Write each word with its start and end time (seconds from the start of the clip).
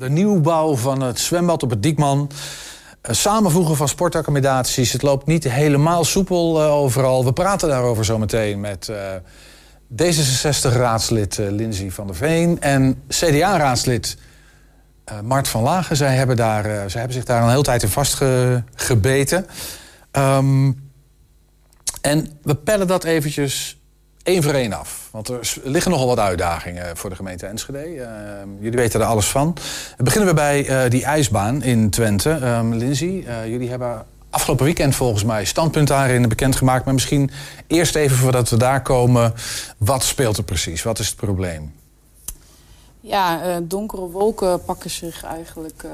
De 0.00 0.10
nieuwbouw 0.10 0.76
van 0.76 1.00
het 1.02 1.18
zwembad 1.18 1.62
op 1.62 1.70
het 1.70 1.82
Diekman. 1.82 2.30
Samenvoegen 3.02 3.76
van 3.76 3.88
sportaccommodaties. 3.88 4.92
Het 4.92 5.02
loopt 5.02 5.26
niet 5.26 5.44
helemaal 5.44 6.04
soepel 6.04 6.60
eh, 6.60 6.72
overal. 6.72 7.24
We 7.24 7.32
praten 7.32 7.68
daarover 7.68 8.04
zometeen 8.04 8.60
met 8.60 8.88
eh, 8.88 8.96
D66-raadslid 10.02 11.38
uh, 11.38 11.50
Lindsay 11.50 11.90
van 11.90 12.06
der 12.06 12.16
Veen... 12.16 12.60
en 12.60 13.02
CDA-raadslid 13.08 14.16
Mart 15.22 15.48
van 15.48 15.62
Lagen. 15.62 15.96
Zij 15.96 16.14
hebben, 16.14 16.36
daar, 16.36 16.64
zij 16.90 17.00
hebben 17.00 17.12
zich 17.12 17.24
daar 17.24 17.42
een 17.42 17.50
hele 17.50 17.62
tijd 17.62 17.82
in 17.82 17.88
vastgebeten. 17.88 19.46
Um, 20.12 20.90
en 22.00 22.38
we 22.42 22.54
pellen 22.54 22.86
dat 22.86 23.04
eventjes 23.04 23.79
één 24.30 24.42
voor 24.42 24.52
één 24.52 24.72
af. 24.72 25.08
Want 25.10 25.28
er 25.28 25.56
liggen 25.62 25.90
nogal 25.90 26.06
wat 26.06 26.18
uitdagingen 26.18 26.96
voor 26.96 27.10
de 27.10 27.16
gemeente 27.16 27.46
Enschede. 27.46 27.94
Uh, 27.94 28.04
jullie 28.58 28.78
weten 28.78 29.00
er 29.00 29.06
alles 29.06 29.26
van. 29.26 29.56
Beginnen 29.96 30.28
we 30.28 30.34
bij 30.34 30.84
uh, 30.84 30.90
die 30.90 31.04
ijsbaan 31.04 31.62
in 31.62 31.90
Twente. 31.90 32.30
Um, 32.30 32.74
Lindsay, 32.74 33.08
uh, 33.08 33.46
jullie 33.46 33.70
hebben 33.70 34.06
afgelopen 34.30 34.64
weekend 34.64 34.94
volgens 34.94 35.24
mij 35.24 35.44
standpunt 35.44 35.88
daarin 35.88 36.28
bekendgemaakt. 36.28 36.84
Maar 36.84 36.94
misschien 36.94 37.30
eerst 37.66 37.94
even 37.94 38.16
voordat 38.16 38.48
we 38.50 38.56
daar 38.56 38.82
komen. 38.82 39.34
Wat 39.76 40.02
speelt 40.02 40.36
er 40.36 40.44
precies? 40.44 40.82
Wat 40.82 40.98
is 40.98 41.06
het 41.06 41.16
probleem? 41.16 41.72
Ja, 43.00 43.46
uh, 43.46 43.56
donkere 43.62 44.08
wolken 44.10 44.64
pakken 44.64 44.90
zich 44.90 45.24
eigenlijk 45.24 45.84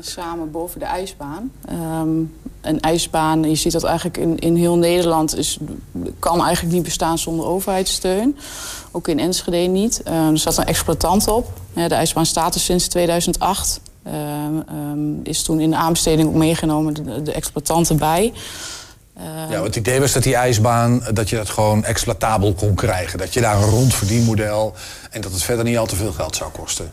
samen 0.00 0.50
boven 0.50 0.80
de 0.80 0.86
ijsbaan. 0.86 1.52
Um, 1.70 2.34
een 2.60 2.80
ijsbaan, 2.80 3.42
je 3.42 3.54
ziet 3.54 3.72
dat 3.72 3.84
eigenlijk 3.84 4.16
in, 4.16 4.38
in 4.38 4.56
heel 4.56 4.76
Nederland... 4.76 5.36
Is, 5.36 5.58
kan 6.18 6.42
eigenlijk 6.42 6.74
niet 6.74 6.82
bestaan 6.82 7.18
zonder 7.18 7.46
overheidssteun. 7.46 8.38
Ook 8.90 9.08
in 9.08 9.18
Enschede 9.18 9.56
niet. 9.56 10.02
er 10.04 10.38
zat 10.38 10.56
een 10.56 10.64
exploitant 10.64 11.28
op. 11.28 11.52
De 11.72 11.94
ijsbaan 11.94 12.26
staat 12.26 12.54
er 12.54 12.60
sinds 12.60 12.88
2008. 12.88 13.80
Um, 14.06 15.20
is 15.22 15.42
toen 15.42 15.60
in 15.60 15.70
de 15.70 15.76
aanbesteding 15.76 16.28
ook 16.28 16.34
meegenomen 16.34 16.94
de, 16.94 17.22
de 17.22 17.32
exploitant 17.32 17.88
erbij... 17.88 18.32
Ja, 19.50 19.62
het 19.62 19.76
idee 19.76 20.00
was 20.00 20.12
dat 20.12 20.22
die 20.22 20.34
ijsbaan, 20.34 21.02
dat 21.12 21.28
je 21.28 21.36
dat 21.36 21.48
gewoon 21.48 21.84
exploitabel 21.84 22.54
kon 22.54 22.74
krijgen. 22.74 23.18
Dat 23.18 23.34
je 23.34 23.40
daar 23.40 23.62
een 23.62 23.70
rond 23.70 23.94
verdienmodel 23.94 24.74
en 25.10 25.20
dat 25.20 25.32
het 25.32 25.42
verder 25.42 25.64
niet 25.64 25.78
al 25.78 25.86
te 25.86 25.96
veel 25.96 26.12
geld 26.12 26.36
zou 26.36 26.50
kosten. 26.50 26.90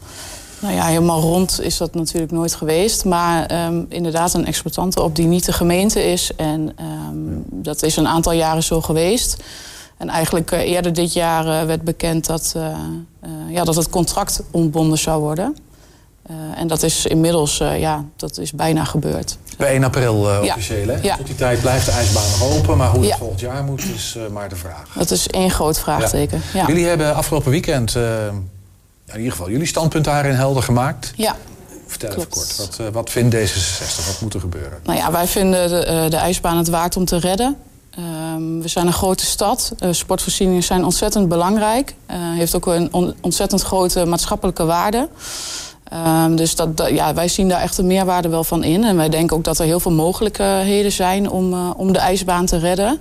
Nou 0.59 0.73
ja, 0.73 0.85
helemaal 0.85 1.21
rond 1.21 1.61
is 1.61 1.77
dat 1.77 1.93
natuurlijk 1.93 2.31
nooit 2.31 2.55
geweest. 2.55 3.05
Maar 3.05 3.65
um, 3.65 3.85
inderdaad 3.89 4.33
een 4.33 4.45
exploitante 4.45 5.01
op 5.01 5.15
die 5.15 5.27
niet 5.27 5.45
de 5.45 5.53
gemeente 5.53 6.03
is. 6.11 6.31
En 6.35 6.75
um, 7.09 7.43
dat 7.49 7.83
is 7.83 7.95
een 7.95 8.07
aantal 8.07 8.33
jaren 8.33 8.63
zo 8.63 8.81
geweest. 8.81 9.37
En 9.97 10.09
eigenlijk 10.09 10.51
uh, 10.51 10.59
eerder 10.59 10.93
dit 10.93 11.13
jaar 11.13 11.45
uh, 11.45 11.63
werd 11.63 11.81
bekend 11.81 12.25
dat, 12.25 12.53
uh, 12.57 12.77
ja, 13.49 13.63
dat 13.63 13.75
het 13.75 13.89
contract 13.89 14.43
ontbonden 14.51 14.97
zou 14.97 15.21
worden. 15.21 15.57
En 16.55 16.67
dat 16.67 16.83
is 16.83 17.05
inmiddels, 17.05 17.57
ja, 17.57 18.05
dat 18.15 18.37
is 18.37 18.51
bijna 18.51 18.83
gebeurd. 18.83 19.37
Bij 19.57 19.67
1 19.71 19.83
april 19.83 20.15
officieel, 20.41 20.87
hè? 20.87 20.97
Ja. 21.01 21.17
Tot 21.17 21.25
die 21.25 21.35
tijd 21.35 21.61
blijft 21.61 21.85
de 21.85 21.91
ijsbaan 21.91 22.23
nog 22.29 22.57
open. 22.57 22.77
Maar 22.77 22.89
hoe 22.89 22.99
het 22.99 23.09
ja. 23.09 23.17
volgend 23.17 23.39
jaar 23.39 23.63
moet, 23.63 23.83
is 23.95 24.17
maar 24.31 24.49
de 24.49 24.55
vraag. 24.55 24.93
Dat 24.95 25.11
is 25.11 25.27
één 25.27 25.51
groot 25.51 25.79
vraagteken. 25.79 26.41
Ja. 26.53 26.67
Jullie 26.67 26.85
hebben 26.85 27.15
afgelopen 27.15 27.51
weekend, 27.51 27.97
in 29.05 29.17
ieder 29.17 29.31
geval 29.31 29.49
jullie 29.49 29.67
standpunt 29.67 30.05
daarin 30.05 30.33
helder 30.33 30.63
gemaakt. 30.63 31.13
Ja. 31.15 31.35
Vertel 31.87 32.09
Klopt. 32.09 32.35
even 32.35 32.55
kort, 32.55 32.77
wat, 32.77 32.93
wat 32.93 33.09
vindt 33.09 33.35
D66? 33.35 34.05
Wat 34.05 34.17
moet 34.21 34.33
er 34.33 34.39
gebeuren? 34.39 34.79
Nou 34.83 34.97
ja, 34.97 35.11
wij 35.11 35.27
vinden 35.27 35.69
de, 35.69 36.07
de 36.09 36.17
ijsbaan 36.17 36.57
het 36.57 36.69
waard 36.69 36.97
om 36.97 37.05
te 37.05 37.17
redden. 37.17 37.57
Um, 37.99 38.61
we 38.61 38.67
zijn 38.67 38.87
een 38.87 38.93
grote 38.93 39.25
stad. 39.25 39.73
Uh, 39.79 39.89
sportvoorzieningen 39.91 40.63
zijn 40.63 40.83
ontzettend 40.83 41.27
belangrijk. 41.27 41.95
Uh, 42.11 42.15
heeft 42.17 42.55
ook 42.55 42.65
een 42.65 42.93
on 42.93 43.13
ontzettend 43.21 43.61
grote 43.61 44.05
maatschappelijke 44.05 44.65
waarde. 44.65 45.09
Um, 45.93 46.35
dus 46.35 46.55
dat, 46.55 46.77
dat, 46.77 46.89
ja, 46.89 47.13
wij 47.13 47.27
zien 47.27 47.49
daar 47.49 47.61
echt 47.61 47.77
een 47.77 47.87
meerwaarde 47.87 48.29
wel 48.29 48.43
van 48.43 48.63
in. 48.63 48.83
En 48.83 48.95
wij 48.95 49.09
denken 49.09 49.37
ook 49.37 49.43
dat 49.43 49.59
er 49.59 49.65
heel 49.65 49.79
veel 49.79 49.91
mogelijkheden 49.91 50.91
zijn 50.91 51.29
om, 51.29 51.53
uh, 51.53 51.69
om 51.77 51.93
de 51.93 51.99
ijsbaan 51.99 52.45
te 52.45 52.57
redden. 52.57 52.99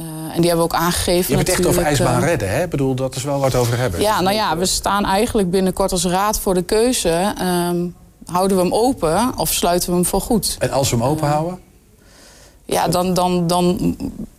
Uh, 0.00 0.06
en 0.06 0.40
die 0.40 0.50
hebben 0.50 0.68
we 0.68 0.74
ook 0.74 0.80
aangegeven. 0.80 1.30
Je 1.30 1.36
hebt 1.36 1.48
het 1.48 1.58
echt 1.58 1.68
over 1.68 1.82
ijsbaan 1.82 2.20
redden, 2.20 2.50
hè? 2.50 2.62
Ik 2.62 2.70
bedoel, 2.70 2.94
dat 2.94 3.14
is 3.14 3.22
wel 3.22 3.40
wat 3.40 3.54
over 3.54 3.78
hebben. 3.78 4.00
Ja, 4.00 4.20
nou 4.20 4.34
ja, 4.34 4.56
we 4.56 4.66
staan 4.66 5.04
eigenlijk 5.04 5.50
binnenkort 5.50 5.92
als 5.92 6.04
raad 6.04 6.38
voor 6.38 6.54
de 6.54 6.62
keuze. 6.62 7.34
Um, 7.70 7.94
houden 8.26 8.56
we 8.56 8.62
hem 8.62 8.72
open 8.74 9.32
of 9.36 9.52
sluiten 9.52 9.88
we 9.88 9.94
hem 9.94 10.04
voor 10.04 10.20
goed? 10.20 10.56
En 10.58 10.70
als 10.70 10.90
we 10.90 10.96
hem 10.96 11.04
open 11.04 11.28
houden? 11.28 11.58
Ja, 12.64 12.88
dan, 12.88 13.14
dan, 13.14 13.46
dan 13.46 13.96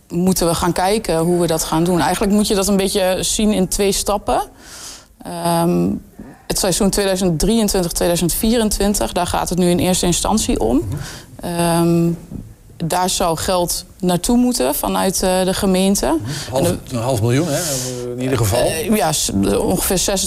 moeten 0.08 0.46
we 0.46 0.54
gaan 0.54 0.72
kijken 0.72 1.18
hoe 1.18 1.40
we 1.40 1.46
dat 1.46 1.64
gaan 1.64 1.84
doen. 1.84 2.00
Eigenlijk 2.00 2.32
moet 2.32 2.48
je 2.48 2.54
dat 2.54 2.68
een 2.68 2.76
beetje 2.76 3.18
zien 3.20 3.52
in 3.52 3.68
twee 3.68 3.92
stappen. 3.92 4.42
Um, 5.62 6.02
het 6.46 6.58
seizoen 6.58 6.92
2023-2024, 9.08 9.12
daar 9.12 9.26
gaat 9.26 9.48
het 9.48 9.58
nu 9.58 9.70
in 9.70 9.78
eerste 9.78 10.06
instantie 10.06 10.60
om. 10.60 10.88
Um, 11.44 12.18
daar 12.86 13.10
zou 13.10 13.36
geld 13.36 13.84
naartoe 14.00 14.36
moeten 14.36 14.74
vanuit 14.74 15.14
uh, 15.24 15.44
de 15.44 15.54
gemeente. 15.54 16.16
Half, 16.50 16.68
een 16.90 16.98
half 16.98 17.20
miljoen, 17.20 17.48
hè? 17.48 17.60
in 18.16 18.22
ieder 18.22 18.38
geval? 18.38 18.66
Uh, 18.66 18.96
ja, 18.96 19.12
ongeveer 19.58 20.18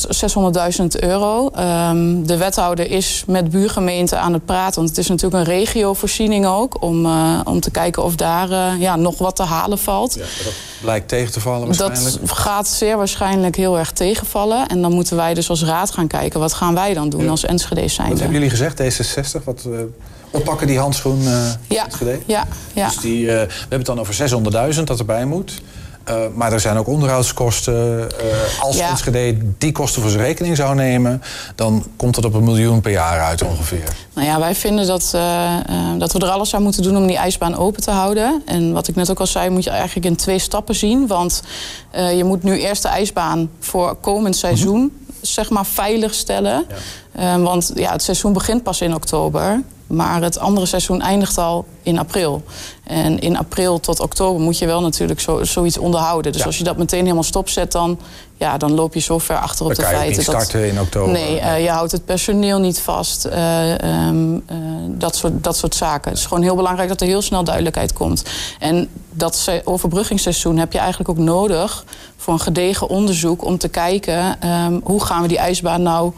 600.000 0.79 0.85
euro. 0.99 1.51
Um, 1.59 2.27
de 2.27 2.37
wethouder 2.37 2.91
is 2.91 3.23
met 3.27 3.49
buurgemeenten 3.49 4.19
aan 4.19 4.33
het 4.33 4.45
praten. 4.45 4.75
Want 4.75 4.89
het 4.89 4.97
is 4.97 5.07
natuurlijk 5.07 5.47
een 5.47 5.53
regiovoorziening 5.53 6.45
ook. 6.45 6.81
Om, 6.81 7.05
om 7.43 7.59
te 7.59 7.71
kijken 7.71 8.03
of 8.03 8.15
daar 8.15 8.77
ja, 8.79 8.95
nog 8.95 9.17
wat 9.17 9.35
te 9.35 9.43
halen 9.43 9.77
valt. 9.77 10.13
Ja, 10.13 10.43
dat 10.43 10.53
blijkt 10.81 11.07
tegen 11.07 11.31
te 11.31 11.39
vallen 11.39 11.65
waarschijnlijk? 11.65 12.19
Dat 12.19 12.31
gaat 12.31 12.67
zeer 12.67 12.97
waarschijnlijk 12.97 13.55
heel 13.55 13.77
erg 13.77 13.91
tegenvallen. 13.91 14.67
En 14.67 14.81
dan 14.81 14.91
moeten 14.91 15.15
wij 15.15 15.33
dus 15.33 15.49
als 15.49 15.63
raad 15.63 15.91
gaan 15.91 16.07
kijken. 16.07 16.39
Wat 16.39 16.53
gaan 16.53 16.73
wij 16.73 16.93
dan 16.93 17.09
doen 17.09 17.23
ja. 17.23 17.29
als 17.29 17.45
Enschede 17.45 17.87
zijn? 17.87 18.09
Wat 18.09 18.19
hebben 18.19 18.35
jullie 18.35 18.49
gezegd, 18.49 18.81
D66? 18.81 19.43
Wat 19.43 19.67
oppakken, 20.31 20.67
die 20.67 20.79
handschoen 20.79 21.21
uh, 21.21 21.51
ja. 21.67 21.87
ja, 22.25 22.47
ja. 22.73 22.87
Dus 22.87 22.97
die, 22.97 23.21
uh, 23.21 23.27
we 23.27 23.47
hebben 23.59 23.77
het 23.77 23.85
dan 23.85 23.99
over 23.99 24.73
600.000 24.75 24.83
dat 24.83 24.99
erbij 24.99 25.25
moet. 25.25 25.61
Uh, 26.09 26.15
maar 26.33 26.53
er 26.53 26.59
zijn 26.59 26.77
ook 26.77 26.87
onderhoudskosten. 26.87 28.09
als 28.61 28.77
ja. 28.77 28.89
Enschede 28.89 29.37
die 29.57 29.71
kosten 29.71 30.01
voor 30.01 30.11
zijn 30.11 30.23
rekening 30.23 30.55
zou 30.55 30.75
nemen... 30.75 31.21
dan 31.55 31.85
komt 31.95 32.15
het 32.15 32.25
op 32.25 32.33
een 32.33 32.43
miljoen 32.43 32.81
per 32.81 32.91
jaar 32.91 33.19
uit 33.19 33.43
ongeveer. 33.43 33.95
Nou 34.13 34.27
ja, 34.27 34.39
wij 34.39 34.55
vinden 34.55 34.87
dat, 34.87 35.17
dat 35.97 36.13
we 36.13 36.19
er 36.19 36.29
alles 36.29 36.55
aan 36.55 36.63
moeten 36.63 36.83
doen 36.83 36.97
om 36.97 37.07
die 37.07 37.17
ijsbaan 37.17 37.55
open 37.55 37.81
te 37.81 37.91
houden. 37.91 38.41
En 38.45 38.73
wat 38.73 38.87
ik 38.87 38.95
net 38.95 39.11
ook 39.11 39.19
al 39.19 39.27
zei, 39.27 39.49
moet 39.49 39.63
je 39.63 39.69
eigenlijk 39.69 40.05
in 40.05 40.15
twee 40.15 40.39
stappen 40.39 40.75
zien. 40.75 41.07
Want 41.07 41.43
je 41.91 42.23
moet 42.23 42.43
nu 42.43 42.59
eerst 42.59 42.81
de 42.81 42.87
ijsbaan 42.87 43.49
voor 43.59 43.95
komend 43.95 44.35
seizoen... 44.35 44.79
Mm 44.79 44.91
-hmm. 45.05 45.15
zeg 45.21 45.49
maar 45.49 45.65
veilig 45.65 46.13
stellen. 46.13 46.65
Ja. 47.15 47.39
want 47.39 47.71
ja, 47.75 47.91
het 47.91 48.03
seizoen 48.03 48.33
begint 48.33 48.63
pas 48.63 48.81
in 48.81 48.95
oktober... 48.95 49.61
Maar 49.87 50.21
het 50.21 50.39
andere 50.39 50.65
seizoen 50.65 51.01
eindigt 51.01 51.37
al 51.37 51.65
in 51.83 51.99
april. 51.99 52.43
En 52.83 53.19
in 53.19 53.37
april 53.37 53.79
tot 53.79 53.99
oktober 53.99 54.41
moet 54.41 54.57
je 54.57 54.65
wel 54.65 54.81
natuurlijk 54.81 55.19
zo, 55.19 55.43
zoiets 55.43 55.77
onderhouden. 55.77 56.31
Dus 56.31 56.41
ja. 56.41 56.47
als 56.47 56.57
je 56.57 56.63
dat 56.63 56.77
meteen 56.77 57.01
helemaal 57.01 57.23
stopzet, 57.23 57.71
dan, 57.71 57.99
ja, 58.35 58.57
dan 58.57 58.71
loop 58.73 58.93
je 58.93 58.99
zo 58.99 59.17
ver 59.17 59.37
achter 59.37 59.65
op 59.65 59.75
dan 59.75 59.85
de 59.85 59.91
feiten. 59.91 60.17
Niet 60.17 60.25
starten 60.25 60.61
dat, 60.61 60.69
in 60.69 60.79
oktober. 60.79 61.11
Nee, 61.11 61.39
uh, 61.39 61.63
je 61.63 61.69
houdt 61.69 61.91
het 61.91 62.05
personeel 62.05 62.59
niet 62.59 62.79
vast. 62.79 63.25
Uh, 63.25 64.07
um, 64.07 64.33
uh, 64.33 64.57
dat, 64.89 65.15
soort, 65.15 65.43
dat 65.43 65.57
soort 65.57 65.75
zaken. 65.75 66.09
Het 66.09 66.19
is 66.19 66.25
gewoon 66.25 66.43
heel 66.43 66.55
belangrijk 66.55 66.89
dat 66.89 67.01
er 67.01 67.07
heel 67.07 67.21
snel 67.21 67.43
duidelijkheid 67.43 67.93
komt. 67.93 68.23
En 68.59 68.89
dat 69.11 69.49
overbruggingsseizoen 69.63 70.57
heb 70.57 70.73
je 70.73 70.79
eigenlijk 70.79 71.09
ook 71.09 71.17
nodig 71.17 71.85
voor 72.17 72.33
een 72.33 72.39
gedegen 72.39 72.89
onderzoek 72.89 73.45
om 73.45 73.57
te 73.57 73.67
kijken 73.67 74.47
um, 74.47 74.81
hoe 74.83 75.03
gaan 75.03 75.21
we 75.21 75.27
die 75.27 75.37
ijsbaan 75.37 75.81
nou 75.81 76.11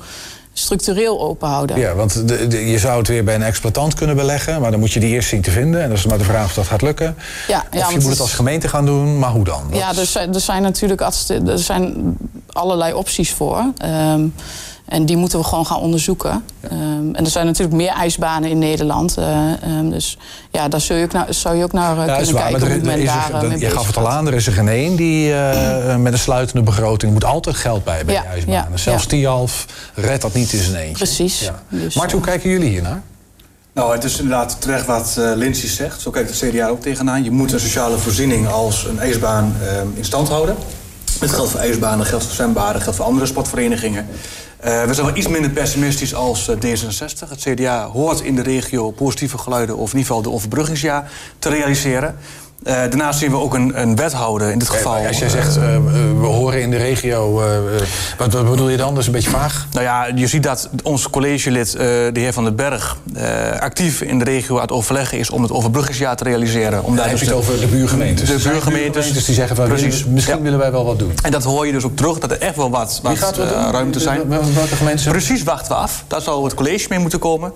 structureel 0.60 1.22
open 1.22 1.48
houden. 1.48 1.80
Ja, 1.80 1.96
want 1.96 2.28
de, 2.28 2.48
de, 2.48 2.70
je 2.70 2.80
zou 2.80 2.98
het 2.98 3.08
weer 3.08 3.24
bij 3.24 3.36
een 3.36 3.44
exploitant 3.44 3.94
kunnen 3.94 4.16
beleggen... 4.16 4.62
maar 4.62 4.72
dan 4.72 4.80
moet 4.80 4.92
je 4.92 5.00
die 5.00 5.10
eerst 5.10 5.30
zien 5.30 5.42
te 5.42 5.52
vinden. 5.52 5.82
En 5.82 5.90
dat 5.90 5.98
is 5.98 6.06
maar 6.06 6.18
de 6.18 6.24
vraag 6.24 6.46
of 6.46 6.54
dat 6.54 6.68
gaat 6.68 6.82
lukken. 6.82 7.16
Ja, 7.48 7.66
of 7.74 7.80
ja, 7.80 7.90
je 7.90 8.00
moet 8.00 8.10
het 8.10 8.20
als 8.20 8.34
gemeente 8.34 8.68
gaan 8.68 8.86
doen, 8.86 9.20
maar 9.20 9.32
hoe 9.32 9.44
dan? 9.44 9.64
Dat 9.70 9.80
ja, 9.80 9.96
er 9.96 10.06
zijn, 10.06 10.34
er 10.34 10.40
zijn 10.40 10.62
natuurlijk 10.62 11.02
er 11.02 11.60
zijn 11.60 12.18
allerlei 12.48 12.94
opties 12.94 13.32
voor... 13.32 13.72
Um, 13.86 14.34
en 14.90 15.06
die 15.06 15.18
moeten 15.18 15.40
we 15.40 15.46
gewoon 15.46 15.66
gaan 15.66 15.80
onderzoeken. 15.80 16.44
Ja. 16.62 16.70
Um, 16.72 17.16
en 17.16 17.26
er 17.26 17.32
zijn 17.32 17.46
natuurlijk 17.46 17.76
meer 17.76 17.92
ijsbanen 17.92 18.50
in 18.50 18.60
Nederland. 18.60 19.18
Uh, 19.20 19.52
um, 19.78 19.90
dus 19.90 20.18
ja, 20.52 20.68
daar 20.68 20.82
zou 20.82 21.00
je 21.00 21.06
ook 21.06 21.12
naar, 21.12 21.34
zou 21.34 21.56
je 21.56 21.64
ook 21.64 21.72
naar 21.72 21.98
uh, 21.98 22.06
ja, 22.06 22.16
kunnen 22.16 22.36
kijken. 22.36 22.60
Maar 22.60 22.70
er, 22.70 22.92
er 22.92 22.98
is 22.98 23.10
er, 23.10 23.52
er, 23.52 23.60
je 23.60 23.70
gaf 23.70 23.88
het 23.88 23.98
al 23.98 24.10
aan, 24.10 24.28
er 24.28 24.34
is 24.34 24.48
er 24.48 24.54
geen 24.54 24.68
één 24.68 24.96
die 24.96 25.30
uh, 25.30 25.96
met 26.06 26.14
een 26.14 26.20
sluitende 26.20 26.64
begroting... 26.64 27.14
moet 27.14 27.26
altijd 27.26 27.56
geld 27.56 27.84
bij 27.84 28.06
bij 28.06 28.14
ja. 28.14 28.22
die 28.22 28.30
ijsbanen. 28.30 28.72
Ja. 28.72 28.78
Zelfs 28.78 29.06
Tialf 29.06 29.66
redt 29.96 30.22
dat 30.22 30.34
niet 30.34 30.54
in 30.54 30.64
zijn 30.64 30.76
eentje. 30.76 31.06
Precies. 31.06 31.52
Dus, 31.70 31.96
Mart, 31.96 32.12
hoe 32.12 32.22
kijken 32.22 32.50
jullie 32.50 32.70
hiernaar? 32.70 33.02
Nou, 33.74 33.94
het 33.94 34.04
is 34.04 34.20
inderdaad 34.20 34.62
terecht 34.62 34.86
wat 34.86 35.16
uh, 35.20 35.32
Lindsay 35.36 35.70
zegt. 35.70 36.02
Zo 36.02 36.12
kijkt 36.12 36.40
de 36.40 36.50
CDA 36.50 36.68
ook 36.68 36.82
tegenaan. 36.82 37.24
Je 37.24 37.32
moet 37.32 37.52
een 37.54 37.60
sociale 37.60 37.98
voorziening 37.98 38.48
als 38.48 38.86
een 38.86 39.00
ijsbaan 39.00 39.56
uh, 39.62 39.98
in 39.98 40.06
stand 40.06 40.28
houden. 40.28 40.56
Het 41.20 41.32
geldt 41.32 41.52
voor 41.52 41.60
ijsbanen, 41.60 42.06
geldt 42.06 42.26
voor 42.26 42.34
zwembaden, 42.34 42.82
geldt 42.82 42.98
voor 42.98 43.06
andere 43.06 43.26
sportverenigingen. 43.26 44.08
Uh, 44.66 44.84
we 44.84 44.94
zijn 44.94 45.06
wel 45.06 45.16
iets 45.16 45.28
minder 45.28 45.52
pessimistisch 45.52 46.14
als 46.14 46.50
uh, 46.50 46.56
D66. 46.56 47.30
Het 47.30 47.40
CDA 47.40 47.86
hoort 47.86 48.22
in 48.22 48.36
de 48.36 48.42
regio 48.42 48.92
positieve 48.92 49.38
geluiden... 49.38 49.78
of 49.78 49.92
in 49.92 49.98
ieder 49.98 50.08
geval 50.08 50.22
de 50.22 50.32
overbruggingsjaar 50.32 51.12
te 51.40 51.50
realiseren. 51.50 52.18
Uh, 52.64 52.74
daarnaast 52.74 53.20
zien 53.20 53.32
we 53.32 53.38
ook 53.38 53.54
een, 53.54 53.82
een 53.82 53.96
wethouder 53.96 54.52
in 54.52 54.60
dit 54.60 54.70
geval. 54.70 55.08
als 55.08 55.20
jij 55.20 55.30
zegt, 55.30 55.58
uh, 55.58 55.64
we 56.20 56.26
horen 56.26 56.62
in 56.62 56.70
de 56.70 56.78
regio, 56.78 57.42
wat, 58.18 58.34
wat, 58.34 58.50
bedoel 58.50 58.70
je 58.70 58.78
dan? 58.78 58.90
Dat 58.90 58.98
is 58.98 59.06
een 59.06 59.12
beetje 59.12 59.30
vaag. 59.30 59.68
Nou 59.72 59.86
ja, 59.86 60.06
je 60.16 60.28
ziet 60.28 60.44
dat 60.44 60.70
ons 60.84 61.10
collegelid, 61.10 61.72
de 61.72 62.12
heer 62.14 62.34
Van 62.34 62.44
den 62.44 62.56
Berg, 62.56 62.98
actief 63.60 64.02
in 64.02 64.20
de 64.20 64.26
regio 64.26 64.56
aan 64.56 64.62
het 64.62 64.72
overleggen 64.72 65.18
is 65.18 65.30
om 65.30 65.42
het 65.42 65.52
overbruggingsjaar 65.52 66.16
te 66.16 66.24
realiseren. 66.24 66.84
Om 66.84 66.96
daar 66.96 67.10
heb 67.10 67.18
je 67.18 67.26
het 67.26 67.34
over 67.34 67.60
de 67.60 67.68
buurgemeentes. 67.68 68.30
De 68.30 68.50
buurgemeentes. 68.50 69.26
die 69.26 69.36
zeggen 69.36 69.56
van, 69.56 69.68
precies, 69.68 70.06
misschien 70.06 70.42
willen 70.42 70.60
wij 70.60 70.72
wel 70.72 70.86
wat 70.86 71.00
doen. 71.00 71.12
En 71.22 71.32
dat 71.32 71.44
hoor 71.44 71.66
je 71.66 71.72
dus 71.72 71.84
ook 71.84 71.96
terug, 71.96 72.20
dat 72.20 72.32
er 72.32 72.40
echt 72.40 72.56
wel 72.56 72.70
wat, 72.70 73.00
wat 73.04 73.18
gaat 73.18 73.38
ruimte 73.72 74.00
zijn. 74.00 74.28
Welke 74.28 74.76
gemeentes? 74.76 75.06
Precies 75.06 75.44
wachten 75.44 75.72
we 75.72 75.78
af. 75.78 76.04
Daar 76.08 76.22
zal 76.22 76.44
het 76.44 76.54
college 76.54 76.86
mee 76.90 77.00
moeten 77.00 77.20
komen. 77.20 77.52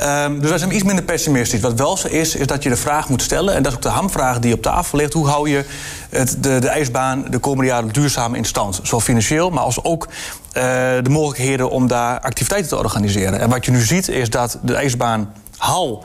Um, 0.00 0.40
dus 0.40 0.48
wij 0.48 0.58
zijn 0.58 0.74
iets 0.74 0.84
minder 0.84 1.04
pessimistisch. 1.04 1.60
Wat 1.60 1.78
wel 1.78 1.96
zo 1.96 2.08
is, 2.08 2.34
is 2.34 2.46
dat 2.46 2.62
je 2.62 2.68
de 2.68 2.76
vraag 2.76 3.08
moet 3.08 3.22
stellen, 3.22 3.54
en 3.54 3.62
dat 3.62 3.72
is 3.72 3.78
ook 3.78 3.84
de 3.84 3.88
hamvraag 3.88 4.38
die 4.44 4.54
op 4.54 4.62
tafel 4.62 4.98
ligt. 4.98 5.12
Hoe 5.12 5.28
hou 5.28 5.48
je 5.48 5.64
het, 6.10 6.36
de, 6.40 6.58
de 6.58 6.68
ijsbaan 6.68 7.24
de 7.30 7.38
komende 7.38 7.70
jaren 7.70 7.92
duurzaam 7.92 8.34
in 8.34 8.44
stand? 8.44 8.80
Zowel 8.82 9.00
financieel, 9.00 9.50
maar 9.50 9.62
als 9.62 9.84
ook 9.84 10.06
uh, 10.06 10.62
de 11.02 11.10
mogelijkheden 11.10 11.70
om 11.70 11.86
daar 11.86 12.20
activiteiten 12.20 12.70
te 12.70 12.76
organiseren. 12.76 13.40
En 13.40 13.50
wat 13.50 13.64
je 13.64 13.70
nu 13.70 13.80
ziet 13.80 14.08
is 14.08 14.30
dat 14.30 14.58
de 14.62 14.74
ijsbaan 14.74 15.32
hal 15.56 16.04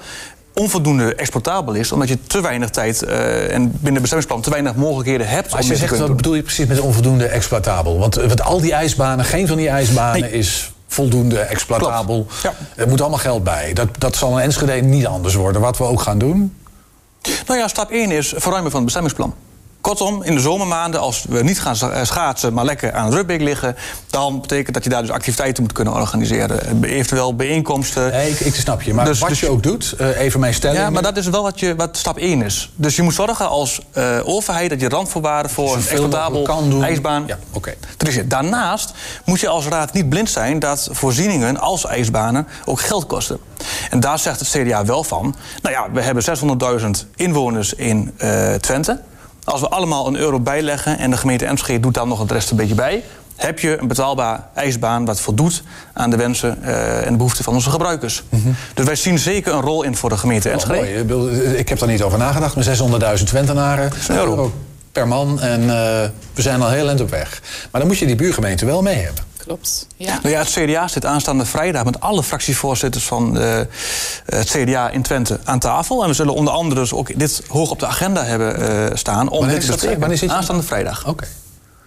onvoldoende 0.53 1.15
exploitabel 1.15 1.73
is, 1.73 1.91
omdat 1.91 2.07
je 2.07 2.17
te 2.27 2.41
weinig 2.41 2.69
tijd 2.69 3.03
uh, 3.03 3.53
en 3.53 3.71
binnen 3.71 4.01
bestemmingsplan 4.01 4.41
te 4.41 4.49
weinig 4.49 4.75
mogelijkheden 4.75 5.27
hebt. 5.27 5.55
als 5.55 5.67
je 5.67 5.75
zegt, 5.75 5.97
wat 5.97 6.15
bedoel 6.15 6.35
je 6.35 6.41
precies 6.41 6.65
met 6.65 6.79
onvoldoende 6.79 7.25
exploitabel? 7.25 7.99
Want, 7.99 8.15
want 8.15 8.41
al 8.41 8.61
die 8.61 8.73
ijsbanen, 8.73 9.25
geen 9.25 9.47
van 9.47 9.57
die 9.57 9.69
ijsbanen 9.69 10.21
nee. 10.21 10.31
is 10.31 10.71
voldoende 10.87 11.39
exploitabel. 11.39 12.27
Ja. 12.43 12.53
Er 12.75 12.87
moet 12.87 13.01
allemaal 13.01 13.19
geld 13.19 13.43
bij. 13.43 13.73
Dat, 13.73 13.87
dat 13.97 14.15
zal 14.15 14.37
een 14.37 14.43
Enschede 14.43 14.73
niet 14.73 15.05
anders 15.05 15.35
worden. 15.35 15.61
Wat 15.61 15.77
we 15.77 15.83
ook 15.83 16.01
gaan 16.01 16.17
doen. 16.17 16.53
Nou 17.47 17.59
ja, 17.59 17.67
stap 17.67 17.91
1 17.91 18.11
is 18.11 18.33
verruimen 18.37 18.71
van 18.71 18.79
het 18.79 18.83
bestemmingsplan. 18.83 19.48
Kortom, 19.89 20.23
in 20.23 20.35
de 20.35 20.41
zomermaanden, 20.41 20.99
als 20.99 21.25
we 21.29 21.43
niet 21.43 21.61
gaan 21.61 21.75
eh, 21.75 22.03
schaatsen, 22.03 22.53
maar 22.53 22.65
lekker 22.65 22.93
aan 22.93 23.05
het 23.05 23.13
rugbeek 23.13 23.41
liggen, 23.41 23.75
dan 24.09 24.41
betekent 24.41 24.73
dat 24.73 24.83
je 24.83 24.89
daar 24.89 25.01
dus 25.01 25.11
activiteiten 25.11 25.63
moet 25.63 25.71
kunnen 25.71 25.93
organiseren. 25.93 26.83
Eventueel 26.83 27.35
bijeenkomsten. 27.35 28.11
Nee, 28.11 28.29
ik, 28.29 28.39
ik 28.39 28.55
snap 28.55 28.81
je. 28.81 28.93
Maar 28.93 29.05
dus, 29.05 29.19
wat 29.19 29.29
dus, 29.29 29.39
je 29.39 29.49
ook 29.49 29.63
doet, 29.63 29.95
uh, 30.01 30.19
even 30.19 30.39
mijn 30.39 30.53
stelling. 30.53 30.79
Ja, 30.79 30.89
maar 30.89 31.01
dat 31.01 31.17
is 31.17 31.27
wel 31.27 31.43
wat, 31.43 31.59
je, 31.59 31.75
wat 31.75 31.97
stap 31.97 32.17
1 32.17 32.41
is. 32.41 32.71
Dus 32.75 32.95
je 32.95 33.01
moet 33.01 33.13
zorgen 33.13 33.49
als 33.49 33.81
uh, 33.93 34.19
overheid 34.23 34.69
dat 34.69 34.81
je 34.81 34.89
randvoorwaarden 34.89 35.51
voor 35.51 35.73
een 35.73 35.79
exploitabel 35.79 36.81
ijsbaan. 36.81 37.23
Ja, 37.27 37.37
oké. 37.51 37.75
Okay. 37.97 38.27
Daarnaast 38.27 38.93
moet 39.25 39.39
je 39.39 39.47
als 39.47 39.65
raad 39.65 39.93
niet 39.93 40.09
blind 40.09 40.29
zijn 40.29 40.59
dat 40.59 40.89
voorzieningen 40.91 41.59
als 41.59 41.85
ijsbanen 41.85 42.47
ook 42.65 42.79
geld 42.79 43.05
kosten. 43.05 43.39
En 43.89 43.99
daar 43.99 44.19
zegt 44.19 44.39
het 44.39 44.49
CDA 44.49 44.85
wel 44.85 45.03
van. 45.03 45.35
Nou 45.61 45.75
ja, 45.75 45.91
we 45.91 46.01
hebben 46.01 46.23
600.000 46.81 47.09
inwoners 47.15 47.73
in 47.73 48.13
uh, 48.17 48.53
Twente. 48.53 49.01
Als 49.49 49.61
we 49.61 49.69
allemaal 49.69 50.07
een 50.07 50.15
euro 50.15 50.39
bijleggen 50.39 50.97
en 50.97 51.11
de 51.11 51.17
gemeente 51.17 51.45
Enschede 51.45 51.79
doet 51.79 51.93
daar 51.93 52.07
nog 52.07 52.19
het 52.19 52.31
rest 52.31 52.51
een 52.51 52.57
beetje 52.57 52.75
bij, 52.75 53.03
heb 53.35 53.59
je 53.59 53.77
een 53.77 53.87
betaalbaar 53.87 54.47
ijsbaan 54.53 55.05
wat 55.05 55.19
voldoet 55.19 55.63
aan 55.93 56.09
de 56.09 56.17
wensen 56.17 56.57
uh, 56.61 57.05
en 57.05 57.11
de 57.11 57.17
behoeften 57.17 57.43
van 57.43 57.53
onze 57.53 57.69
gebruikers. 57.69 58.23
Mm 58.29 58.41
-hmm. 58.43 58.55
Dus 58.73 58.85
wij 58.85 58.95
zien 58.95 59.19
zeker 59.19 59.53
een 59.53 59.61
rol 59.61 59.83
in 59.83 59.95
voor 59.95 60.09
de 60.09 60.17
gemeente 60.17 60.49
Enschede. 60.49 61.03
Oh, 61.13 61.17
mooi. 61.17 61.37
Ik 61.37 61.69
heb 61.69 61.79
daar 61.79 61.89
niet 61.89 62.01
over 62.01 62.17
nagedacht, 62.17 62.55
maar 62.55 63.17
600.000 63.17 63.23
Twentenaren, 63.23 63.91
euro 64.09 64.53
per 64.91 65.07
man 65.07 65.41
en 65.41 65.61
uh, 65.61 65.67
we 66.33 66.41
zijn 66.41 66.61
al 66.61 66.69
heel 66.69 66.87
eind 66.87 67.01
op 67.01 67.09
weg. 67.09 67.41
Maar 67.71 67.81
dan 67.81 67.89
moet 67.89 67.99
je 67.99 68.05
die 68.05 68.15
buurgemeente 68.15 68.65
wel 68.65 68.81
mee 68.81 68.95
hebben 68.95 69.23
klopt. 69.49 69.87
Ja. 69.95 70.19
Nou 70.21 70.29
ja, 70.29 70.39
het 70.39 70.49
CDA 70.49 70.87
zit 70.87 71.05
aanstaande 71.05 71.45
vrijdag 71.45 71.83
met 71.83 71.99
alle 71.99 72.23
fractievoorzitters 72.23 73.03
van 73.03 73.37
uh, 73.37 73.59
het 74.25 74.49
CDA 74.49 74.89
in 74.89 75.01
Twente 75.01 75.39
aan 75.43 75.59
tafel. 75.59 76.03
En 76.03 76.09
we 76.09 76.13
zullen 76.13 76.33
onder 76.33 76.53
andere 76.53 76.81
dus 76.81 76.93
ook 76.93 77.19
dit 77.19 77.43
hoog 77.47 77.71
op 77.71 77.79
de 77.79 77.85
agenda 77.85 78.23
hebben 78.23 78.61
uh, 78.61 78.85
staan. 78.93 79.29
Om 79.29 79.47
dit 79.47 79.61
te 79.61 79.67
bespreken. 79.67 79.99
Wanneer 79.99 80.17
zit 80.17 80.29
je? 80.29 80.35
Aanstaande 80.35 80.63
vrijdag. 80.63 80.99
Oké. 80.99 81.09
Okay. 81.09 81.27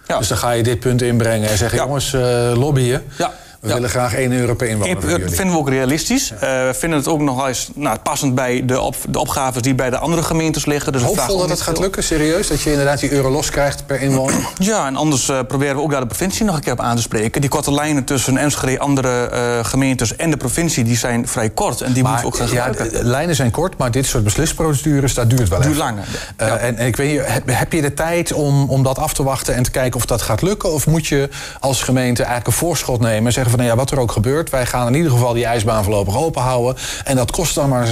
Ja. 0.07 0.17
Dus 0.17 0.27
dan 0.27 0.37
ga 0.37 0.51
je 0.51 0.63
dit 0.63 0.79
punt 0.79 1.01
inbrengen 1.01 1.49
en 1.49 1.57
zeggen: 1.57 1.77
ja. 1.77 1.85
jongens, 1.85 2.13
uh, 2.13 2.51
lobbyen. 2.55 3.03
Ja. 3.17 3.33
We 3.63 3.73
willen 3.73 3.89
graag 3.89 4.13
1 4.13 4.31
euro 4.31 4.53
per 4.53 4.67
inwoner. 4.67 5.19
Dat 5.19 5.33
vinden 5.33 5.51
we 5.51 5.57
ook 5.57 5.69
realistisch. 5.69 6.27
Ja. 6.27 6.35
Uh, 6.35 6.67
we 6.67 6.73
vinden 6.73 6.99
het 6.99 7.07
ook 7.07 7.19
nog 7.19 7.47
eens 7.47 7.69
nou, 7.73 7.97
passend 7.97 8.35
bij 8.35 8.65
de, 8.65 8.79
op, 8.79 8.95
de 9.09 9.19
opgaves 9.19 9.61
die 9.61 9.75
bij 9.75 9.89
de 9.89 9.97
andere 9.97 10.23
gemeentes 10.23 10.65
liggen. 10.65 10.91
Dus 10.91 11.01
Hoopvol 11.01 11.37
dat 11.37 11.49
het 11.49 11.61
gaat 11.61 11.79
lukken, 11.79 12.03
serieus? 12.03 12.47
Dat 12.47 12.61
je 12.61 12.71
inderdaad 12.71 12.99
die 12.99 13.11
euro 13.11 13.29
los 13.29 13.49
krijgt 13.49 13.85
per 13.85 14.01
inwoner? 14.01 14.35
Ja, 14.57 14.87
en 14.87 14.95
anders 14.95 15.29
uh, 15.29 15.39
proberen 15.47 15.75
we 15.75 15.81
ook 15.81 15.91
daar 15.91 15.99
de 15.99 16.07
provincie 16.07 16.45
nog 16.45 16.55
een 16.55 16.61
keer 16.61 16.73
op 16.73 16.79
aan 16.79 16.95
te 16.95 17.01
spreken. 17.01 17.41
Die 17.41 17.49
korte 17.49 17.73
lijnen 17.73 18.03
tussen 18.03 18.37
Enschede, 18.37 18.79
andere 18.79 19.29
uh, 19.33 19.65
gemeentes 19.65 20.15
en 20.15 20.31
de 20.31 20.37
provincie... 20.37 20.83
die 20.83 20.97
zijn 20.97 21.27
vrij 21.27 21.49
kort 21.49 21.81
en 21.81 21.93
die 21.93 22.03
moeten 22.03 22.21
we 22.21 22.27
ook 22.27 22.35
gaan 22.35 22.47
gebruiken. 22.47 22.91
Ja, 22.91 23.03
lijnen 23.03 23.35
zijn 23.35 23.51
kort, 23.51 23.77
maar 23.77 23.91
dit 23.91 24.05
soort 24.05 24.23
beslisprocedures, 24.23 25.13
dat 25.13 25.29
duurt 25.29 25.49
wel 25.49 25.61
duurt 25.61 25.73
even. 25.73 25.85
langer. 25.85 26.05
Ja. 26.37 26.57
En, 26.57 26.77
en, 26.77 26.85
ik 26.85 26.95
weet 26.95 27.11
niet, 27.11 27.21
heb, 27.25 27.43
heb, 27.45 27.73
je 27.73 27.81
de 27.81 27.93
tijd 27.93 28.33
om, 28.33 28.69
om 28.69 28.83
dat 28.83 28.97
af 28.97 29.13
te 29.13 29.23
wachten... 29.23 29.55
en 29.55 29.63
te 29.63 29.71
kijken 29.71 29.99
of 29.99 30.05
dat 30.05 30.21
gaat 30.21 30.41
lukken? 30.41 30.71
Of 30.73 30.87
moet 30.87 31.07
je 31.07 31.29
als 31.59 31.83
gemeente 31.83 32.23
eigenlijk 32.23 32.47
een 32.47 32.67
voorschot 32.67 32.99
nemen... 32.99 33.25
en 33.25 33.33
zeggen 33.33 33.51
van, 33.55 33.65
nou 33.65 33.71
ja, 33.71 33.83
wat 33.83 33.91
er 33.91 33.99
ook 33.99 34.11
gebeurt 34.11 34.49
wij 34.49 34.65
gaan 34.65 34.87
in 34.87 34.95
ieder 34.95 35.11
geval 35.11 35.33
die 35.33 35.45
ijsbaan 35.45 35.83
voorlopig 35.83 36.17
open 36.17 36.41
houden. 36.41 36.75
En 37.03 37.15
dat 37.15 37.31
kost 37.31 37.55
dan 37.55 37.69
maar 37.69 37.87
600.000 37.87 37.91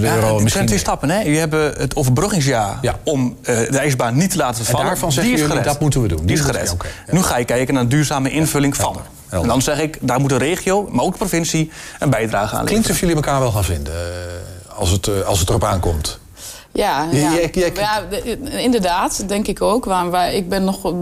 euro. 0.00 0.36
Ja, 0.36 0.42
misschien 0.42 0.66
twee 0.66 0.78
stappen. 0.78 1.10
Hè? 1.10 1.20
Je 1.20 1.38
hebt 1.38 1.78
het 1.78 1.96
overbruggingsjaar 1.96 2.78
ja. 2.80 2.98
om 3.02 3.36
uh, 3.40 3.46
de 3.46 3.78
ijsbaan 3.78 4.16
niet 4.16 4.30
te 4.30 4.36
laten 4.36 4.64
vallen. 4.64 4.80
En 4.80 4.86
daarvan 4.86 5.12
zeggen 5.12 5.34
die 5.34 5.46
jullie, 5.46 5.62
dat 5.62 5.80
moeten 5.80 6.02
we 6.02 6.08
doen. 6.08 6.26
Die, 6.26 6.36
is 6.36 6.42
gered. 6.42 6.70
Okay, 6.70 6.90
ja. 7.06 7.14
Nu 7.14 7.22
ga 7.22 7.38
je 7.38 7.44
kijken 7.44 7.74
naar 7.74 7.82
een 7.82 7.88
duurzame 7.88 8.30
invulling 8.30 8.76
van. 8.76 8.96
En 9.28 9.46
dan 9.46 9.62
zeg 9.62 9.80
ik, 9.80 9.98
daar 10.00 10.20
moet 10.20 10.28
de 10.28 10.36
regio, 10.36 10.88
maar 10.90 11.04
ook 11.04 11.12
de 11.12 11.18
provincie, 11.18 11.70
een 11.98 12.10
bijdrage 12.10 12.56
aan 12.56 12.64
Klinkt 12.64 12.90
of 12.90 13.00
jullie 13.00 13.14
elkaar 13.14 13.40
wel 13.40 13.50
gaan 13.50 13.64
vinden 13.64 13.94
uh, 13.94 14.78
als, 14.78 14.90
het, 14.90 15.06
uh, 15.06 15.20
als 15.20 15.40
het 15.40 15.48
erop 15.48 15.64
aankomt. 15.64 16.18
Ja, 16.72 17.08
ja. 17.12 17.32
ja, 17.52 18.02
inderdaad, 18.58 19.28
denk 19.28 19.46
ik 19.46 19.62
ook. 19.62 19.84
Waar, 19.84 20.10
waar, 20.10 20.32
ik 20.32 20.48
ben 20.48 20.64
nog 20.64 20.94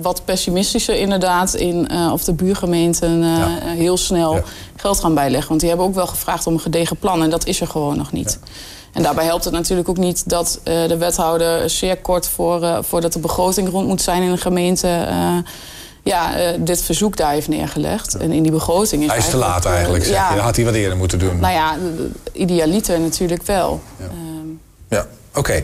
wat 0.00 0.24
pessimistischer 0.24 0.96
inderdaad 0.96 1.54
in 1.54 1.88
uh, 1.92 2.12
of 2.12 2.24
de 2.24 2.32
buurgemeenten 2.32 3.22
uh, 3.22 3.46
heel 3.62 3.96
snel 3.96 4.40
geld 4.76 5.00
gaan 5.00 5.14
bijleggen. 5.14 5.48
Want 5.48 5.60
die 5.60 5.68
hebben 5.68 5.86
ook 5.86 5.94
wel 5.94 6.06
gevraagd 6.06 6.46
om 6.46 6.52
een 6.52 6.60
gedegen 6.60 6.96
plan 6.96 7.22
en 7.22 7.30
dat 7.30 7.46
is 7.46 7.60
er 7.60 7.66
gewoon 7.66 7.96
nog 7.96 8.12
niet. 8.12 8.38
En 8.92 9.02
daarbij 9.02 9.24
helpt 9.24 9.44
het 9.44 9.52
natuurlijk 9.52 9.88
ook 9.88 9.96
niet 9.96 10.28
dat 10.28 10.60
de 10.62 10.96
wethouder 10.96 11.70
zeer 11.70 11.96
kort 11.96 12.28
voor, 12.28 12.78
voordat 12.84 13.12
de 13.12 13.18
begroting 13.18 13.70
rond 13.70 13.86
moet 13.86 14.02
zijn 14.02 14.22
in 14.22 14.30
een 14.30 14.38
gemente 14.38 15.08
ja, 16.02 16.32
dit 16.58 16.82
verzoek 16.82 17.16
daar 17.16 17.32
heeft 17.32 17.48
neergelegd. 17.48 18.16
En 18.16 18.32
in 18.32 18.42
die 18.42 18.52
begroting 18.52 19.02
is 19.02 19.08
Hij 19.08 19.18
is 19.18 19.28
te 19.28 19.36
laat 19.36 19.64
eigenlijk, 19.64 20.04
zeg 20.04 20.14
ja. 20.14 20.34
Dat 20.34 20.42
had 20.42 20.56
hij 20.56 20.64
wat 20.64 20.74
eerder 20.74 20.96
moeten 20.98 21.18
doen. 21.18 21.40
Nou 21.40 21.52
ja, 21.52 21.76
idealiter 22.32 23.00
natuurlijk 23.00 23.42
wel. 23.42 23.80
Ja. 23.96 24.06
Ja, 24.88 25.06
oké. 25.34 25.60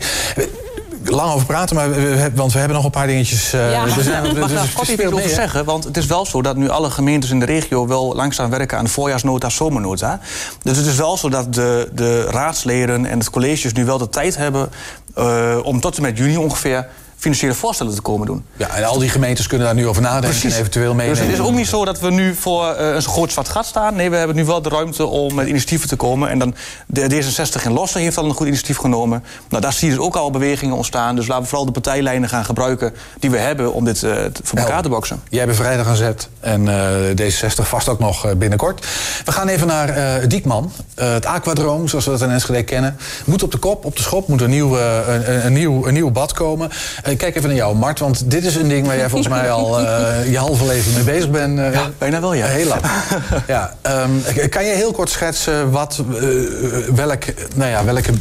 Lang 1.09 1.31
over 1.33 1.45
praten, 1.45 1.75
maar 1.75 1.89
we, 1.89 2.31
want 2.33 2.53
we 2.53 2.59
hebben 2.59 2.75
nog 2.75 2.85
een 2.85 2.91
paar 2.91 3.07
dingetjes. 3.07 3.53
Uh, 3.53 3.71
ja. 3.71 3.83
we 3.83 4.03
zijn, 4.03 4.23
dus, 4.33 4.47
dus, 4.47 4.73
kort 4.73 4.87
iets 4.87 5.05
over 5.05 5.29
zeggen, 5.29 5.65
want 5.65 5.83
het 5.83 5.97
is 5.97 6.05
wel 6.05 6.25
zo 6.25 6.41
dat 6.41 6.55
nu 6.55 6.69
alle 6.69 6.89
gemeentes 6.89 7.29
in 7.29 7.39
de 7.39 7.45
regio 7.45 7.87
wel 7.87 8.15
langzaam 8.15 8.49
werken 8.49 8.77
aan 8.77 8.83
de 8.83 8.89
voorjaarsnota, 8.89 9.49
zomernota. 9.49 10.19
Dus 10.61 10.77
het 10.77 10.85
is 10.85 10.95
wel 10.95 11.17
zo 11.17 11.29
dat 11.29 11.53
de, 11.53 11.89
de 11.93 12.23
raadsleden 12.23 13.05
en 13.05 13.19
het 13.19 13.29
colleges 13.29 13.73
nu 13.73 13.85
wel 13.85 13.97
de 13.97 14.09
tijd 14.09 14.37
hebben 14.37 14.69
uh, 15.17 15.57
om 15.63 15.79
tot 15.79 15.95
en 15.95 16.01
met 16.01 16.17
juni 16.17 16.37
ongeveer 16.37 16.87
financiële 17.17 17.53
voorstellen 17.53 17.95
te 17.95 18.01
komen 18.01 18.27
doen. 18.27 18.45
Ja, 18.57 18.69
en 18.69 18.83
al 18.83 18.99
die 18.99 19.09
gemeentes 19.09 19.47
kunnen 19.47 19.67
daar 19.67 19.75
nu 19.75 19.87
over 19.87 20.01
nadenken 20.01 20.29
Precies. 20.29 20.53
en 20.53 20.59
eventueel 20.59 20.93
meenemen. 20.93 21.19
Dus 21.19 21.27
het 21.27 21.39
is 21.39 21.45
ook 21.45 21.53
niet 21.53 21.67
zo 21.67 21.85
dat 21.85 21.99
we 21.99 22.11
nu 22.11 22.35
voor 22.35 22.75
uh, 22.79 22.93
een 22.93 23.01
groot 23.01 23.31
zwart 23.31 23.49
gat 23.49 23.65
staan. 23.65 23.95
Nee, 23.95 24.09
we 24.09 24.15
hebben 24.15 24.35
nu 24.35 24.45
wel 24.45 24.61
de 24.61 24.69
ruimte 24.69 25.05
om 25.05 25.35
met 25.35 25.47
initiatieven 25.47 25.87
te 25.87 25.95
komen. 25.95 26.29
En 26.29 26.39
dan 26.39 26.55
de 26.87 27.23
D66 27.23 27.63
in 27.63 27.71
Lossen 27.71 28.01
heeft 28.01 28.17
al 28.17 28.25
een 28.25 28.33
goed 28.33 28.47
initiatief 28.47 28.77
genomen. 28.77 29.23
Nou, 29.49 29.61
daar 29.61 29.73
zie 29.73 29.89
je 29.89 29.95
dus 29.95 30.03
ook 30.03 30.15
al 30.15 30.31
bewegingen 30.31 30.75
ontstaan. 30.75 31.15
Dus 31.15 31.27
laten 31.27 31.43
we 31.43 31.49
vooral 31.49 31.65
de 31.65 31.71
partijlijnen 31.71 32.29
gaan 32.29 32.45
gebruiken 32.45 32.93
die 33.19 33.29
we 33.29 33.37
hebben 33.37 33.73
om 33.73 33.85
dit 33.85 34.01
uh, 34.01 34.15
voor 34.43 34.59
elkaar 34.59 34.81
te 34.81 34.89
boksen. 34.89 35.21
Jij 35.29 35.45
bent 35.45 35.57
vrijdag 35.57 35.87
aan 35.87 35.95
zet 35.95 36.29
en 36.39 36.65
uh, 36.65 37.31
D66 37.31 37.61
vast 37.61 37.89
ook 37.89 37.99
nog 37.99 38.35
binnenkort. 38.37 38.85
We 39.25 39.31
gaan 39.31 39.47
even 39.47 39.67
naar 39.67 40.27
Diekman. 40.27 40.71
het 40.95 41.25
aquadroom, 41.25 41.87
zoals 41.87 42.05
we 42.05 42.11
dat 42.11 42.21
in 42.21 42.29
Enschede 42.29 42.63
kennen. 42.63 42.97
Moet 43.25 43.43
op 43.43 43.51
de 43.51 43.57
kop, 43.57 43.85
op 43.85 43.95
de 43.95 44.01
schop, 44.01 44.27
moet 44.27 44.41
een 44.41 44.49
nieuw, 44.49 44.77
een, 44.77 45.45
een, 45.45 45.53
nieuw, 45.53 45.87
een 45.87 45.93
nieuw 45.93 46.11
bad 46.11 46.33
komen 46.33 46.69
kijk 47.17 47.35
even 47.35 47.49
naar 47.49 47.57
jou, 47.57 47.75
Mart. 47.75 47.99
Want 47.99 48.31
dit 48.31 48.45
is 48.45 48.55
een 48.55 48.67
ding 48.67 48.87
waar 48.87 48.97
jij 48.97 49.09
volgens 49.09 49.33
mij 49.33 49.51
al 49.51 49.81
uh, 49.81 50.31
je 50.31 50.37
halve 50.37 50.65
leven 50.65 50.93
mee 50.93 51.03
bezig 51.03 51.29
bent. 51.29 51.59
Uh, 51.59 51.73
ja, 51.73 51.91
bijna 51.97 52.21
wel, 52.21 52.33
ja. 52.33 52.45
Heel 52.45 52.67
lang. 52.67 52.81
ja, 53.47 53.75
um, 53.87 54.49
kan 54.49 54.65
je 54.65 54.73
heel 54.73 54.91
kort 54.91 55.09
schetsen 55.09 55.71
wat, 55.71 56.03
uh, 56.09 56.87
welk, 56.95 57.23
nou 57.55 57.69
ja, 57.69 57.83
welke 57.83 58.11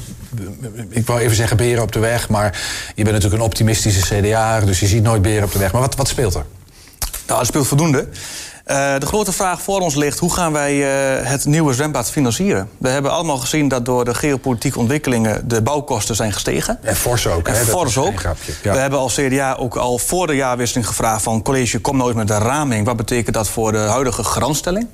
ik 0.88 1.06
wou 1.06 1.20
even 1.20 1.36
zeggen 1.36 1.56
beren 1.56 1.82
op 1.82 1.92
de 1.92 1.98
weg, 1.98 2.28
maar 2.28 2.58
je 2.94 3.02
bent 3.02 3.14
natuurlijk 3.14 3.42
een 3.42 3.48
optimistische 3.48 4.14
CDA, 4.14 4.60
dus 4.60 4.80
je 4.80 4.86
ziet 4.86 5.02
nooit 5.02 5.22
beren 5.22 5.44
op 5.44 5.52
de 5.52 5.58
weg. 5.58 5.72
Maar 5.72 5.80
wat, 5.80 5.94
wat 5.94 6.08
speelt 6.08 6.34
er? 6.34 6.44
Nou, 7.26 7.40
er 7.40 7.46
speelt 7.46 7.66
voldoende. 7.66 8.08
Uh, 8.66 8.94
de 8.98 9.06
grote 9.06 9.32
vraag 9.32 9.62
voor 9.62 9.80
ons 9.80 9.94
ligt: 9.94 10.18
hoe 10.18 10.32
gaan 10.32 10.52
wij 10.52 10.74
uh, 10.74 11.28
het 11.28 11.44
nieuwe 11.44 11.72
zwembad 11.72 12.10
financieren? 12.10 12.68
We 12.78 12.88
hebben 12.88 13.10
allemaal 13.10 13.36
gezien 13.36 13.68
dat 13.68 13.84
door 13.84 14.04
de 14.04 14.14
geopolitieke 14.14 14.78
ontwikkelingen 14.78 15.48
de 15.48 15.62
bouwkosten 15.62 16.14
zijn 16.14 16.32
gestegen. 16.32 16.78
En 16.82 16.96
fors 16.96 17.26
ook. 17.26 17.48
En 17.48 17.54
fors 17.54 17.98
ook. 17.98 18.20
Ja. 18.62 18.72
We 18.72 18.78
hebben 18.78 18.98
als 18.98 19.14
CDA 19.14 19.54
ook 19.54 19.76
al 19.76 19.98
voor 19.98 20.26
de 20.26 20.34
jaarwisseling 20.34 20.86
gevraagd 20.86 21.22
van 21.22 21.42
college: 21.42 21.78
kom 21.78 21.96
nooit 21.96 22.16
met 22.16 22.30
een 22.30 22.38
raming. 22.38 22.86
Wat 22.86 22.96
betekent 22.96 23.34
dat 23.34 23.48
voor 23.48 23.72
de 23.72 23.78
huidige 23.78 24.24
garantstelling? 24.24 24.88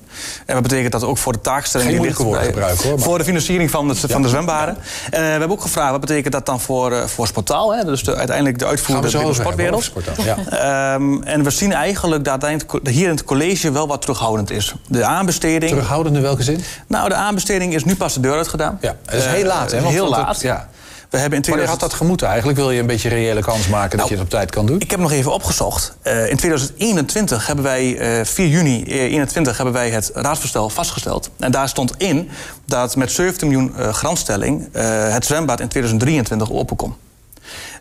En 0.46 0.54
wat 0.54 0.62
betekent 0.62 0.92
dat 0.92 1.04
ook 1.04 1.18
voor 1.18 1.32
de 1.32 1.40
taakstelling 1.40 1.90
Geen 1.90 1.98
die 1.98 2.08
ligt 2.08 2.30
bij, 2.30 2.44
gebruiken, 2.44 2.88
hoor, 2.88 2.98
maar... 2.98 3.04
voor 3.04 3.18
de 3.18 3.24
financiering 3.24 3.70
van 3.70 3.88
de, 3.88 3.94
van 3.94 4.22
de 4.22 4.28
zwembaden? 4.28 4.76
En 5.10 5.20
uh, 5.20 5.24
we 5.24 5.30
hebben 5.30 5.50
ook 5.50 5.62
gevraagd: 5.62 5.90
wat 5.90 6.00
betekent 6.00 6.32
dat 6.32 6.46
dan 6.46 6.60
voor, 6.60 7.08
voor 7.08 7.26
Sportaal? 7.26 7.74
Hè? 7.74 7.84
Dus 7.84 8.04
de, 8.04 8.16
uiteindelijk 8.16 8.58
de 8.58 8.66
uitvoerder 8.66 9.10
van 9.10 9.26
de 9.26 9.34
sportwereld. 9.34 9.92
Ja. 10.24 10.94
Um, 10.94 11.22
en 11.22 11.44
we 11.44 11.50
zien 11.50 11.72
eigenlijk 11.72 12.24
dat 12.24 12.46
hier 12.82 13.04
in 13.04 13.10
het 13.10 13.24
college 13.24 13.58
wel 13.68 13.86
wat 13.86 14.00
terughoudend 14.00 14.50
is. 14.50 14.74
De 14.88 15.04
aanbesteding. 15.04 15.70
Terughoudend 15.70 16.16
in 16.16 16.22
welke 16.22 16.42
zin? 16.42 16.62
Nou, 16.86 17.08
de 17.08 17.14
aanbesteding 17.14 17.74
is 17.74 17.84
nu 17.84 17.96
pas 17.96 18.14
de 18.14 18.20
deur 18.20 18.36
uitgedaan. 18.36 18.78
Ja, 18.80 18.96
het 19.04 19.14
is 19.14 19.26
heel 19.26 19.46
laat, 19.46 19.70
hè? 19.70 19.80
Want 19.80 19.92
heel 19.92 20.08
laat. 20.08 20.40
ja. 20.40 20.68
We 21.10 21.18
hebben 21.18 21.36
in 21.36 21.44
2000... 21.44 21.48
Wanneer 21.48 21.68
had 21.68 21.80
dat 21.80 21.92
gemoeten 21.92 22.26
eigenlijk? 22.26 22.58
Wil 22.58 22.70
je 22.70 22.80
een 22.80 22.86
beetje 22.86 23.08
reële 23.08 23.40
kans 23.40 23.68
maken 23.68 23.90
dat 23.90 23.98
nou, 23.98 24.08
je 24.08 24.14
het 24.14 24.24
op 24.24 24.30
tijd 24.30 24.50
kan 24.50 24.66
doen? 24.66 24.80
Ik 24.80 24.90
heb 24.90 25.00
nog 25.00 25.12
even 25.12 25.32
opgezocht. 25.32 25.96
Uh, 26.02 26.30
in 26.30 26.36
2021 26.36 27.46
hebben 27.46 27.64
wij, 27.64 28.18
uh, 28.18 28.24
4 28.24 28.46
juni 28.46 28.82
2021, 28.82 29.56
hebben 29.56 29.74
wij 29.74 29.90
het 29.90 30.10
raadsvoorstel 30.14 30.68
vastgesteld. 30.68 31.30
En 31.38 31.50
daar 31.50 31.68
stond 31.68 31.94
in 31.96 32.30
dat 32.64 32.96
met 32.96 33.12
17 33.12 33.48
miljoen 33.48 33.74
uh, 33.78 33.94
garantstelling 33.94 34.68
het 35.12 35.24
zwembad 35.24 35.60
in 35.60 35.68
2023 35.68 36.50
open 36.50 36.76
kon. 36.76 36.94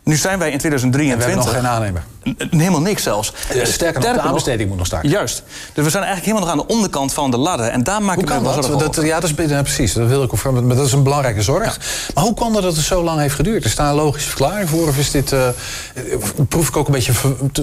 Nu 0.04 0.16
zijn 0.16 0.38
wij 0.38 0.50
in 0.50 0.58
2023. 0.58 1.26
we 1.26 1.32
hebben 1.32 1.52
nog 1.52 1.54
geen 1.54 1.70
aannemer. 1.70 2.02
Helemaal 2.50 2.80
niks 2.80 3.02
zelfs. 3.02 3.32
Ja, 3.54 3.64
sterker 3.64 4.00
nog, 4.00 4.12
de 4.12 4.20
aanbesteding 4.20 4.68
moet 4.68 4.78
nog 4.78 4.86
starten. 4.86 5.10
Juist. 5.10 5.42
Dus 5.72 5.84
we 5.84 5.90
zijn 5.90 6.04
eigenlijk 6.04 6.24
helemaal 6.24 6.54
nog 6.54 6.60
aan 6.60 6.66
de 6.68 6.74
onderkant 6.74 7.12
van 7.12 7.30
de 7.30 7.36
ladder. 7.36 7.66
En 7.66 7.82
daar 7.82 8.02
maken 8.02 8.26
we 8.26 8.42
dat? 8.42 8.94
dat 8.94 9.04
ja, 9.04 9.20
dat 9.20 9.30
is, 9.38 9.46
ja, 9.46 9.62
precies. 9.62 9.92
Dat 9.92 10.08
wil 10.08 10.22
ik 10.22 10.32
over. 10.32 10.52
Maar 10.52 10.76
dat 10.76 10.86
is 10.86 10.92
een 10.92 11.02
belangrijke 11.02 11.42
zorg. 11.42 11.78
Maar 12.14 12.24
hoe 12.24 12.34
kan 12.34 12.52
dat 12.52 12.62
dat 12.62 12.76
het 12.76 12.84
zo 12.84 13.02
lang 13.02 13.20
heeft 13.20 13.34
geduurd? 13.34 13.64
Er 13.64 13.70
staan 13.70 13.94
logische 13.94 14.28
verklaringen 14.28 14.68
voor? 14.68 14.88
Of 14.88 14.98
is 14.98 15.10
dit... 15.10 15.32
Uh, 15.32 15.48
proef 16.48 16.68
ik 16.68 16.76
ook 16.76 16.86
een 16.86 16.92
beetje 16.92 17.12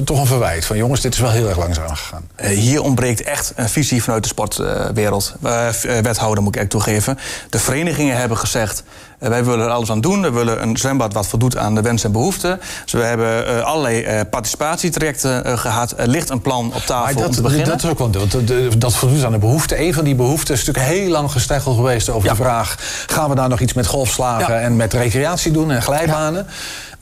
toch 0.04 0.20
een 0.20 0.26
verwijt? 0.26 0.66
Van 0.66 0.78
jongens, 0.78 1.02
dit 1.02 1.14
is 1.14 1.20
wel 1.20 1.32
heel 1.32 1.48
erg 1.48 1.58
langzaam 1.58 1.88
gegaan. 1.88 2.28
Uh, 2.42 2.48
hier 2.48 2.82
ontbreekt 2.82 3.24
echt 3.24 3.54
een 3.56 3.70
visie 3.70 4.04
vanuit 4.04 4.24
de 4.24 4.30
sportwereld. 4.30 5.36
Uh, 5.44 5.70
wethouder 6.02 6.44
moet 6.44 6.56
ik 6.56 6.62
echt 6.62 6.70
toegeven. 6.70 7.18
De 7.50 7.60
verenigingen 7.60 8.18
hebben 8.18 8.38
gezegd... 8.38 8.84
wij 9.18 9.46
willen 9.46 9.66
er 9.66 9.72
alles 9.72 9.92
aan 9.92 10.02
doen. 10.02 10.22
We 10.22 10.32
willen 10.32 10.62
een 10.62 10.78
zwembad 10.78 11.14
wat 11.14 11.28
voldoet 11.28 11.58
aan 11.58 11.76
de 11.76 11.82
wensen 11.82 12.08
en 12.08 12.12
behoeften. 12.12 12.60
Dus 12.84 12.94
we 12.94 13.02
hebben 13.02 13.66
allerlei 13.66 14.26
participatietrajecten 14.26 15.48
uh, 15.48 15.58
gehad. 15.58 15.94
Er 15.98 16.08
ligt 16.08 16.30
een 16.30 16.42
plan 16.42 16.74
op 16.74 16.82
tafel 16.82 17.16
dat, 17.16 17.28
om 17.28 17.32
te 17.32 17.42
beginnen. 17.42 17.68
Dat 17.68 17.84
is 17.84 17.90
ook 17.90 17.98
wel 17.98 18.10
dat, 18.10 18.38
dat 18.78 18.96
voldoet 18.96 19.24
aan 19.24 19.32
de 19.32 19.38
behoefte. 19.38 19.80
Een 19.80 19.94
van 19.94 20.04
die 20.04 20.16
behoeften 20.16 20.54
is 20.54 20.66
natuurlijk 20.66 20.94
heel 20.94 21.10
lang 21.10 21.32
gesteggeld 21.32 21.76
geweest 21.76 22.10
over 22.10 22.30
de 22.30 22.36
vraag... 22.36 22.76
gaan 23.08 23.30
we 23.30 23.36
daar 23.36 23.50
nog 23.50 23.60
iets 23.60 23.74
met 23.74 23.88
golfslagen 23.88 24.62
en 24.62 24.76
met 24.76 24.94
recreatie 24.94 25.52
doen 25.52 25.72
en 25.72 25.82
glijbanen? 25.82 26.48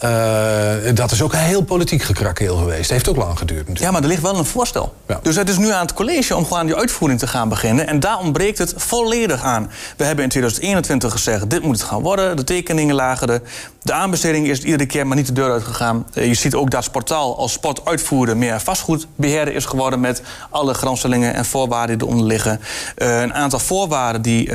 Uh, 0.03 0.93
dat 0.93 1.11
is 1.11 1.21
ook 1.21 1.33
heel 1.35 1.61
politiek 1.61 2.01
gekrakeel 2.01 2.57
geweest. 2.57 2.89
Heeft 2.89 3.09
ook 3.09 3.15
lang 3.15 3.37
geduurd 3.37 3.59
natuurlijk. 3.59 3.85
Ja, 3.85 3.91
maar 3.91 4.01
er 4.01 4.07
ligt 4.07 4.21
wel 4.21 4.37
een 4.37 4.45
voorstel. 4.45 4.93
Ja. 5.07 5.19
Dus 5.21 5.35
het 5.35 5.49
is 5.49 5.57
nu 5.57 5.71
aan 5.71 5.81
het 5.81 5.93
college 5.93 6.35
om 6.35 6.45
gewoon 6.45 6.65
die 6.65 6.75
uitvoering 6.75 7.19
te 7.19 7.27
gaan 7.27 7.49
beginnen. 7.49 7.87
En 7.87 7.99
daar 7.99 8.19
ontbreekt 8.19 8.57
het 8.57 8.73
volledig 8.77 9.43
aan. 9.43 9.71
We 9.97 10.03
hebben 10.03 10.23
in 10.23 10.29
2021 10.29 11.11
gezegd, 11.11 11.49
dit 11.49 11.61
moet 11.61 11.77
het 11.77 11.87
gaan 11.87 12.01
worden. 12.01 12.37
De 12.37 12.43
tekeningen 12.43 12.95
lagen 12.95 13.27
er. 13.27 13.41
De 13.81 13.93
aanbesteding 13.93 14.47
is 14.47 14.63
iedere 14.63 14.85
keer 14.85 15.07
maar 15.07 15.17
niet 15.17 15.27
de 15.27 15.33
deur 15.33 15.51
uitgegaan. 15.51 16.05
Uh, 16.13 16.25
je 16.25 16.33
ziet 16.33 16.55
ook 16.55 16.71
dat 16.71 16.83
Sportaal 16.83 17.37
als 17.37 17.51
sportuitvoerder 17.51 18.37
meer 18.37 18.61
vastgoedbeheerder 18.61 19.53
is 19.53 19.65
geworden... 19.65 19.99
met 19.99 20.21
alle 20.49 20.73
grondstellingen 20.73 21.33
en 21.33 21.45
voorwaarden 21.45 21.97
die 21.97 22.07
eronder 22.07 22.27
liggen. 22.27 22.59
Uh, 22.97 23.21
een 23.21 23.33
aantal 23.33 23.59
voorwaarden 23.59 24.21
die 24.21 24.49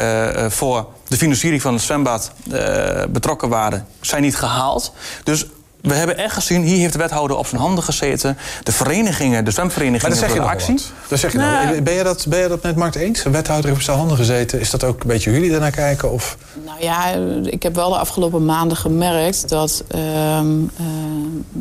voor 0.48 0.86
de 1.10 1.16
financiering 1.16 1.62
van 1.62 1.72
het 1.72 1.82
zwembad 1.82 2.32
betrokken 3.08 3.48
waren... 3.48 3.86
zijn 4.00 4.22
niet 4.22 4.36
gehaald. 4.36 4.92
Dus 5.24 5.46
we 5.80 5.94
hebben 5.94 6.16
echt 6.16 6.34
gezien, 6.34 6.62
hier 6.62 6.78
heeft 6.78 6.92
de 6.92 6.98
wethouder 6.98 7.36
op 7.36 7.46
zijn 7.46 7.60
handen 7.60 7.84
gezeten. 7.84 8.38
De 8.62 8.72
verenigingen, 8.72 9.44
de 9.44 9.50
zwemverenigingen... 9.50 10.16
Maar 10.16 10.28
dat 10.28 10.30
zeg 10.30 10.44
je 10.44 10.50
actie. 10.50 10.80
Dat 11.08 11.18
zeg 11.18 11.32
je 11.32 11.38
nou, 11.38 11.66
nou, 11.66 11.82
ben, 11.82 11.94
je 11.94 12.02
dat, 12.02 12.26
ben 12.28 12.38
je 12.38 12.48
dat 12.48 12.62
met 12.62 12.76
Markt 12.76 12.96
eens? 12.96 13.24
Een 13.24 13.32
wethouder 13.32 13.66
heeft 13.66 13.76
op 13.76 13.84
zijn 13.84 13.96
handen 13.96 14.16
gezeten. 14.16 14.60
Is 14.60 14.70
dat 14.70 14.84
ook 14.84 15.00
een 15.00 15.06
beetje 15.06 15.30
jullie 15.30 15.52
ernaar 15.52 15.70
kijken? 15.70 16.12
Of? 16.12 16.36
Nou 16.64 16.82
ja, 16.82 17.06
ik 17.44 17.62
heb 17.62 17.74
wel 17.74 17.90
de 17.90 17.98
afgelopen 17.98 18.44
maanden 18.44 18.76
gemerkt... 18.76 19.48
dat 19.48 19.84
uh, 19.94 20.00
uh, 20.00 20.46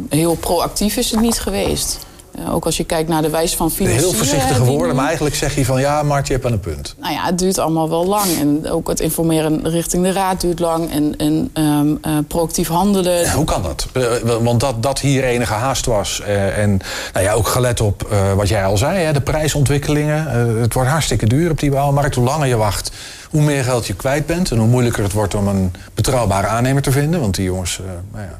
heel 0.09 0.35
proactief 0.35 0.95
is 0.95 1.11
het 1.11 1.19
niet 1.19 1.39
geweest. 1.39 2.07
Uh, 2.39 2.53
ook 2.53 2.65
als 2.65 2.77
je 2.77 2.83
kijkt 2.83 3.09
naar 3.09 3.21
de 3.21 3.29
wijze 3.29 3.57
van 3.57 3.71
financieren. 3.71 4.09
Heel 4.09 4.17
voorzichtige 4.17 4.63
woorden, 4.63 4.95
maar 4.95 5.05
eigenlijk 5.05 5.35
zeg 5.35 5.55
je 5.55 5.65
van 5.65 5.79
ja, 5.79 6.03
Mart, 6.03 6.27
je 6.27 6.33
hebt 6.33 6.45
aan 6.45 6.51
een 6.51 6.59
punt. 6.59 6.95
Nou 6.99 7.13
ja, 7.13 7.25
het 7.25 7.39
duurt 7.39 7.57
allemaal 7.57 7.89
wel 7.89 8.05
lang. 8.05 8.37
En 8.39 8.69
ook 8.69 8.87
het 8.87 8.99
informeren 8.99 9.69
richting 9.69 10.03
de 10.03 10.11
raad 10.11 10.41
duurt 10.41 10.59
lang. 10.59 10.91
En, 10.91 11.13
en 11.17 11.49
um, 11.63 11.99
uh, 12.07 12.17
proactief 12.27 12.67
handelen. 12.67 13.21
Ja, 13.21 13.33
hoe 13.33 13.45
kan 13.45 13.63
dat? 13.63 13.87
Eh, 13.93 14.03
want 14.41 14.59
dat, 14.59 14.83
dat 14.83 14.99
hier 14.99 15.23
enige 15.23 15.53
haast 15.53 15.85
was. 15.85 16.21
Uh, 16.27 16.57
en 16.57 16.79
nou 17.13 17.25
ja, 17.25 17.33
ook 17.33 17.47
gelet 17.47 17.81
op 17.81 18.09
uh, 18.11 18.33
wat 18.33 18.47
jij 18.47 18.65
al 18.65 18.77
zei, 18.77 18.97
hè, 18.97 19.13
de 19.13 19.21
prijsontwikkelingen. 19.21 20.27
het 20.61 20.73
wordt 20.73 20.89
hartstikke 20.89 21.27
duur 21.27 21.51
op 21.51 21.59
die 21.59 21.71
bouwmarkt. 21.71 22.15
Hoe 22.15 22.25
langer 22.25 22.47
je 22.47 22.57
wacht, 22.57 22.91
hoe 23.29 23.41
meer 23.41 23.63
geld 23.63 23.87
je 23.87 23.93
kwijt 23.93 24.25
bent. 24.25 24.51
En 24.51 24.57
hoe 24.57 24.67
moeilijker 24.67 25.03
het 25.03 25.13
wordt 25.13 25.35
om 25.35 25.47
een 25.47 25.71
betrouwbare 25.93 26.47
aannemer 26.47 26.81
te 26.81 26.91
vinden. 26.91 27.19
Want 27.19 27.35
die 27.35 27.45
jongens, 27.45 27.79
nou 28.11 28.25
ja, 28.25 28.29
eh, 28.29 28.35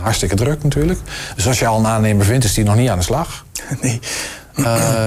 hartstikke 0.00 0.34
druk 0.34 0.62
natuurlijk. 0.62 1.00
Dus 1.34 1.46
als 1.46 1.58
je 1.58 1.66
al 1.66 1.78
een 1.78 1.86
aannemer 1.86 2.24
vindt, 2.24 2.44
is 2.44 2.54
die 2.54 2.64
nog 2.64 2.76
niet 2.76 2.88
aan 2.88 2.98
de 2.98 3.04
slag. 3.04 3.44
Nee. 3.80 4.00
Uh, 4.56 5.06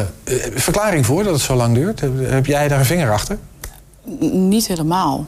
verklaring 0.56 1.06
voor 1.06 1.24
dat 1.24 1.34
het 1.34 1.42
zo 1.42 1.56
lang 1.56 1.76
duurt? 1.76 2.02
Heb 2.22 2.46
jij 2.46 2.68
daar 2.68 2.80
een 2.80 2.86
vinger 2.86 3.12
achter? 3.12 3.38
niet 4.32 4.68
helemaal. 4.68 5.26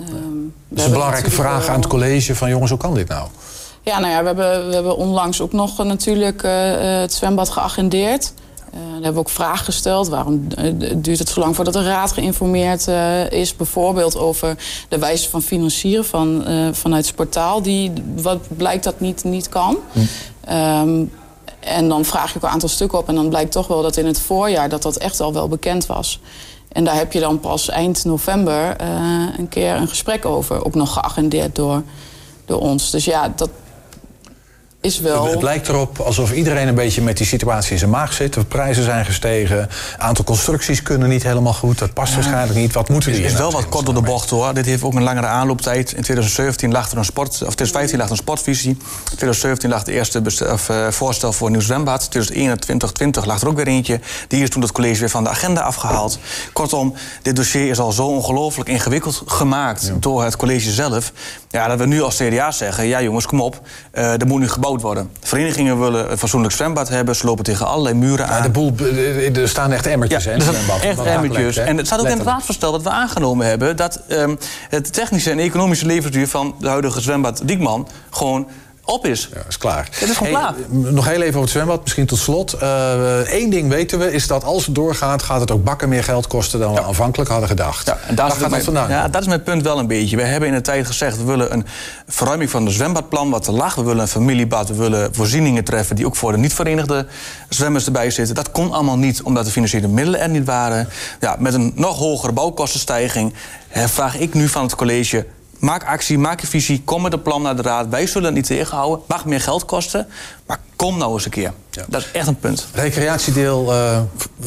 Um, 0.00 0.54
dat 0.68 0.78
is 0.78 0.84
een 0.84 0.92
belangrijke 0.92 1.30
vraag 1.30 1.68
aan 1.68 1.80
het 1.80 1.86
college 1.86 2.34
van 2.34 2.48
jongens, 2.48 2.70
hoe 2.70 2.80
kan 2.80 2.94
dit 2.94 3.08
nou? 3.08 3.28
Ja, 3.82 3.98
nou 3.98 4.12
ja, 4.12 4.20
we 4.20 4.26
hebben, 4.26 4.68
we 4.68 4.74
hebben 4.74 4.96
onlangs 4.96 5.40
ook 5.40 5.52
nog 5.52 5.84
natuurlijk 5.84 6.42
uh, 6.42 6.52
het 7.00 7.12
zwembad 7.12 7.50
geagendeerd. 7.50 8.32
Uh, 8.74 8.80
daar 8.80 8.92
hebben 8.92 9.12
we 9.12 9.18
ook 9.18 9.28
vragen 9.28 9.64
gesteld. 9.64 10.08
Waarom 10.08 10.46
uh, 10.58 10.92
duurt 10.96 11.18
het 11.18 11.28
zo 11.28 11.40
lang 11.40 11.54
voordat 11.54 11.74
de 11.74 11.82
raad 11.82 12.12
geïnformeerd 12.12 12.88
uh, 12.88 13.30
is? 13.30 13.56
Bijvoorbeeld 13.56 14.16
over 14.16 14.56
de 14.88 14.98
wijze 14.98 15.28
van 15.28 15.42
financieren 15.42 16.04
van, 16.04 16.44
vanuit 16.72 17.06
het 17.06 17.14
portaal. 17.14 17.62
Die, 17.62 17.92
wat 18.16 18.38
blijkt 18.56 18.84
dat 18.84 19.00
niet, 19.00 19.24
niet 19.24 19.48
kan. 19.48 19.76
Hm. 19.92 20.00
Um, 20.52 21.12
en 21.60 21.88
dan 21.88 22.04
vraag 22.04 22.30
je 22.30 22.36
ook 22.36 22.42
een 22.42 22.48
aantal 22.48 22.68
stukken 22.68 22.98
op. 22.98 23.08
En 23.08 23.14
dan 23.14 23.28
blijkt 23.28 23.52
toch 23.52 23.66
wel 23.66 23.82
dat 23.82 23.96
in 23.96 24.06
het 24.06 24.20
voorjaar 24.20 24.68
dat 24.68 24.82
dat 24.82 24.96
echt 24.96 25.20
al 25.20 25.32
wel 25.32 25.48
bekend 25.48 25.86
was. 25.86 26.20
En 26.68 26.84
daar 26.84 26.96
heb 26.96 27.12
je 27.12 27.20
dan 27.20 27.40
pas 27.40 27.68
eind 27.68 28.04
november 28.04 28.76
een 29.38 29.48
keer 29.48 29.74
een 29.74 29.88
gesprek 29.88 30.24
over. 30.24 30.64
Ook 30.64 30.74
nog 30.74 30.92
geagendeerd 30.92 31.54
door, 31.54 31.82
door 32.44 32.60
ons. 32.60 32.90
Dus 32.90 33.04
ja, 33.04 33.32
dat, 33.36 33.50
is 34.84 35.00
wel... 35.00 35.26
Het 35.26 35.42
lijkt 35.42 35.68
erop 35.68 35.98
alsof 35.98 36.32
iedereen 36.32 36.68
een 36.68 36.74
beetje 36.74 37.02
met 37.02 37.16
die 37.16 37.26
situatie 37.26 37.72
in 37.72 37.78
zijn 37.78 37.90
maag 37.90 38.12
zit. 38.12 38.32
De 38.34 38.44
prijzen 38.44 38.84
zijn 38.84 39.04
gestegen. 39.04 39.58
Een 39.58 39.68
aantal 39.98 40.24
constructies 40.24 40.82
kunnen 40.82 41.08
niet 41.08 41.22
helemaal 41.22 41.52
goed. 41.52 41.78
Dat 41.78 41.92
past 41.92 42.14
waarschijnlijk 42.14 42.58
niet. 42.58 42.72
Wat 42.72 42.88
moeten 42.88 43.10
we 43.10 43.16
Het 43.16 43.26
is 43.26 43.36
wel 43.36 43.52
wat 43.52 43.68
kort 43.68 43.84
door 43.84 43.94
de 43.94 44.00
bocht 44.00 44.30
hoor. 44.30 44.54
Dit 44.54 44.66
heeft 44.66 44.82
ook 44.82 44.94
een 44.94 45.02
langere 45.02 45.26
aanlooptijd. 45.26 45.92
In 45.92 46.02
2017 46.02 46.72
lag 46.72 46.90
er 46.90 46.98
een 46.98 47.04
sport... 47.04 47.28
Of 47.28 47.54
2015 47.54 47.98
lag 47.98 48.06
er 48.06 48.12
een 48.12 48.18
sportvisie. 48.18 48.70
In 48.70 48.78
2017 49.04 49.70
lag 49.70 49.82
de 49.82 49.92
eerste 49.92 50.22
of, 50.52 50.68
uh, 50.68 50.88
voorstel 50.88 51.32
voor 51.32 51.46
een 51.46 51.52
nieuw 51.52 51.62
zwembad. 51.62 52.00
2021, 52.10 52.92
20 52.92 53.24
lag 53.24 53.40
er 53.40 53.48
ook 53.48 53.56
weer 53.56 53.66
eentje. 53.66 54.00
Die 54.28 54.42
is 54.42 54.50
toen 54.50 54.62
het 54.62 54.72
college 54.72 55.00
weer 55.00 55.10
van 55.10 55.24
de 55.24 55.30
agenda 55.30 55.60
afgehaald. 55.60 56.18
Kortom, 56.52 56.94
dit 57.22 57.36
dossier 57.36 57.68
is 57.68 57.78
al 57.78 57.92
zo 57.92 58.06
ongelooflijk 58.06 58.68
ingewikkeld 58.68 59.22
gemaakt... 59.26 59.92
door 60.00 60.24
het 60.24 60.36
college 60.36 60.70
zelf. 60.70 61.12
Ja, 61.50 61.68
dat 61.68 61.78
we 61.78 61.86
nu 61.86 62.02
als 62.02 62.16
CDA 62.16 62.50
zeggen... 62.50 62.86
ja 62.86 63.02
jongens, 63.02 63.26
kom 63.26 63.40
op. 63.40 63.60
Uh, 63.94 64.20
er 64.20 64.26
moet 64.26 64.40
nu 64.40 64.48
gebouwd 64.48 64.73
worden. 64.80 65.10
Verenigingen 65.20 65.80
willen 65.80 66.10
een 66.10 66.18
fatsoenlijk 66.18 66.54
zwembad 66.54 66.88
hebben. 66.88 67.16
Ze 67.16 67.26
lopen 67.26 67.44
tegen 67.44 67.66
allerlei 67.66 67.94
muren 67.94 68.28
aan. 68.28 68.36
Ja, 68.36 68.42
de 68.42 68.50
boel, 68.50 68.72
er 69.34 69.48
staan 69.48 69.72
echt 69.72 69.86
emmertjes, 69.86 70.24
ja, 70.24 70.30
hè? 70.30 70.36
Er 70.36 70.42
staan 70.42 70.80
echt 70.80 70.98
emmertjes. 70.98 71.56
En 71.56 71.76
het 71.76 71.86
staat 71.86 72.00
ook 72.00 72.06
in 72.06 72.18
het 72.18 72.26
raadsvoorstel 72.26 72.72
dat 72.72 72.82
we 72.82 72.90
aangenomen 72.90 73.46
hebben... 73.46 73.76
dat 73.76 74.00
um, 74.08 74.38
het 74.68 74.92
technische 74.92 75.30
en 75.30 75.38
economische 75.38 75.86
levensduur 75.86 76.28
van 76.28 76.54
de 76.58 76.68
huidige 76.68 77.00
zwembad 77.00 77.40
Diekman... 77.44 77.88
gewoon 78.10 78.48
op 78.84 79.06
is. 79.06 79.28
Ja, 79.34 79.40
is 79.48 79.58
klaar. 79.58 79.88
Het 79.90 80.08
is 80.08 80.16
gewoon 80.16 80.32
klaar. 80.32 80.54
Nog 80.68 81.04
heel 81.04 81.20
even 81.20 81.28
over 81.28 81.40
het 81.40 81.50
zwembad, 81.50 81.82
misschien 81.82 82.06
tot 82.06 82.18
slot. 82.18 82.56
Eén 82.60 83.44
uh, 83.44 83.50
ding 83.50 83.68
weten 83.68 83.98
we, 83.98 84.12
is 84.12 84.26
dat 84.26 84.44
als 84.44 84.66
het 84.66 84.74
doorgaat... 84.74 85.22
gaat 85.22 85.40
het 85.40 85.50
ook 85.50 85.64
bakken 85.64 85.88
meer 85.88 86.04
geld 86.04 86.26
kosten 86.26 86.60
dan 86.60 86.74
we 86.74 86.82
aanvankelijk 86.82 87.30
hadden 87.30 87.48
gedacht. 87.48 87.86
Ja, 87.86 87.98
en 88.06 88.14
daar 88.14 88.30
gaat 88.30 88.50
het 88.50 88.64
vandaan? 88.64 88.88
Ja, 88.88 89.08
dat 89.08 89.20
is 89.20 89.26
mijn 89.26 89.42
punt 89.42 89.62
wel 89.62 89.78
een 89.78 89.86
beetje. 89.86 90.16
We 90.16 90.22
hebben 90.22 90.48
in 90.48 90.54
de 90.54 90.60
tijd 90.60 90.86
gezegd... 90.86 91.16
we 91.16 91.24
willen 91.24 91.52
een 91.52 91.66
verruiming 92.06 92.50
van 92.50 92.64
het 92.64 92.74
zwembadplan 92.74 93.30
wat 93.30 93.42
te 93.42 93.52
laag. 93.52 93.74
We 93.74 93.82
willen 93.82 94.02
een 94.02 94.08
familiebad, 94.08 94.68
we 94.68 94.74
willen 94.74 95.14
voorzieningen 95.14 95.64
treffen... 95.64 95.96
die 95.96 96.06
ook 96.06 96.16
voor 96.16 96.32
de 96.32 96.38
niet-verenigde 96.38 97.06
zwemmers 97.48 97.86
erbij 97.86 98.10
zitten. 98.10 98.34
Dat 98.34 98.50
kon 98.50 98.72
allemaal 98.72 98.98
niet, 98.98 99.22
omdat 99.22 99.44
de 99.44 99.50
financiële 99.50 99.88
middelen 99.88 100.20
er 100.20 100.28
niet 100.28 100.46
waren. 100.46 100.88
Ja, 101.20 101.36
met 101.38 101.54
een 101.54 101.72
nog 101.74 101.98
hogere 101.98 102.32
bouwkostenstijging... 102.32 103.34
vraag 103.70 104.18
ik 104.18 104.34
nu 104.34 104.48
van 104.48 104.62
het 104.62 104.74
college 104.74 105.26
Maak 105.64 105.84
actie, 105.84 106.18
maak 106.18 106.40
je 106.40 106.46
visie, 106.46 106.82
kom 106.84 107.02
met 107.02 107.12
een 107.12 107.22
plan 107.22 107.42
naar 107.42 107.56
de 107.56 107.62
raad. 107.62 107.88
Wij 107.88 108.06
zullen 108.06 108.26
het 108.26 108.34
niet 108.34 108.46
tegenhouden. 108.46 109.04
Mag 109.08 109.24
meer 109.24 109.40
geld 109.40 109.64
kosten, 109.64 110.06
maar 110.46 110.60
kom 110.76 110.98
nou 110.98 111.12
eens 111.12 111.24
een 111.24 111.30
keer. 111.30 111.52
Dat 111.88 112.00
is 112.00 112.10
echt 112.12 112.26
een 112.26 112.38
punt. 112.38 112.66
Recreatiedeel 112.72 113.72
uh, 113.72 114.00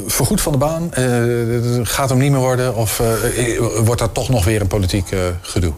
vergoed 0.06 0.42
van 0.42 0.52
de 0.52 0.58
baan. 0.58 0.92
Uh, 0.98 1.80
gaat 1.84 2.10
hem 2.10 2.18
niet 2.18 2.32
meer 2.32 2.40
worden? 2.40 2.76
Of 2.76 3.00
uh, 3.00 3.60
wordt 3.86 4.02
dat 4.02 4.14
toch 4.14 4.30
nog 4.30 4.46
weer 4.46 4.62
een 4.62 4.68
politiek 4.68 5.10
gedoe? 5.42 5.74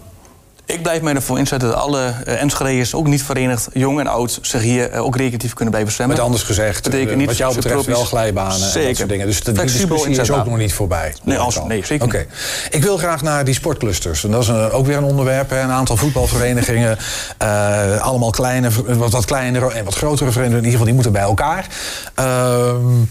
Ik 0.73 0.81
blijf 0.81 1.01
mij 1.01 1.13
ervoor 1.13 1.37
inzetten 1.37 1.69
dat 1.69 1.77
alle 1.77 2.13
uh, 2.27 2.85
ook 2.91 3.07
niet 3.07 3.23
verenigd, 3.23 3.67
jong 3.73 3.99
en 3.99 4.07
oud, 4.07 4.39
zich 4.41 4.61
hier 4.61 4.93
uh, 4.93 5.05
ook 5.05 5.15
recreatief 5.15 5.53
kunnen 5.53 5.73
blijven 5.73 5.93
zwemmen. 5.93 6.15
Met 6.15 6.25
anders 6.25 6.43
gezegd, 6.43 6.83
betekent 6.83 7.17
niet 7.17 7.27
wat 7.27 7.37
jou 7.37 7.55
betreft 7.55 7.85
wel 7.85 8.03
glijbanen 8.03 8.59
zeker. 8.59 8.81
en 8.81 8.87
dat 8.87 8.97
soort 8.97 9.09
dingen. 9.09 9.25
Dus 9.25 9.43
de 9.43 9.51
discussie 9.51 10.19
is 10.19 10.31
ook 10.31 10.45
nog 10.45 10.57
niet 10.57 10.73
voorbij. 10.73 11.15
Nee, 11.23 11.37
als, 11.37 11.59
nee 11.67 11.85
zeker 11.85 12.05
Oké. 12.05 12.25
Ik 12.69 12.83
wil 12.83 12.97
graag 12.97 13.21
naar 13.21 13.45
die 13.45 13.53
sportclusters. 13.53 14.23
En 14.23 14.31
dat 14.31 14.41
is 14.41 14.47
een, 14.47 14.71
ook 14.71 14.85
weer 14.85 14.97
een 14.97 15.03
onderwerp. 15.03 15.49
Hè. 15.49 15.61
Een 15.61 15.71
aantal 15.71 15.97
voetbalverenigingen, 15.97 16.97
uh, 17.43 18.01
allemaal 18.07 18.29
kleine, 18.29 18.69
wat, 18.85 19.11
wat 19.11 19.25
kleinere 19.25 19.71
en 19.71 19.85
wat 19.85 19.95
grotere 19.95 20.31
verenigingen. 20.31 20.63
In 20.63 20.71
ieder 20.71 20.71
geval, 20.71 20.85
die 20.85 20.93
moeten 20.93 21.11
bij 21.11 21.21
elkaar. 21.21 21.67
Ehm 22.15 23.03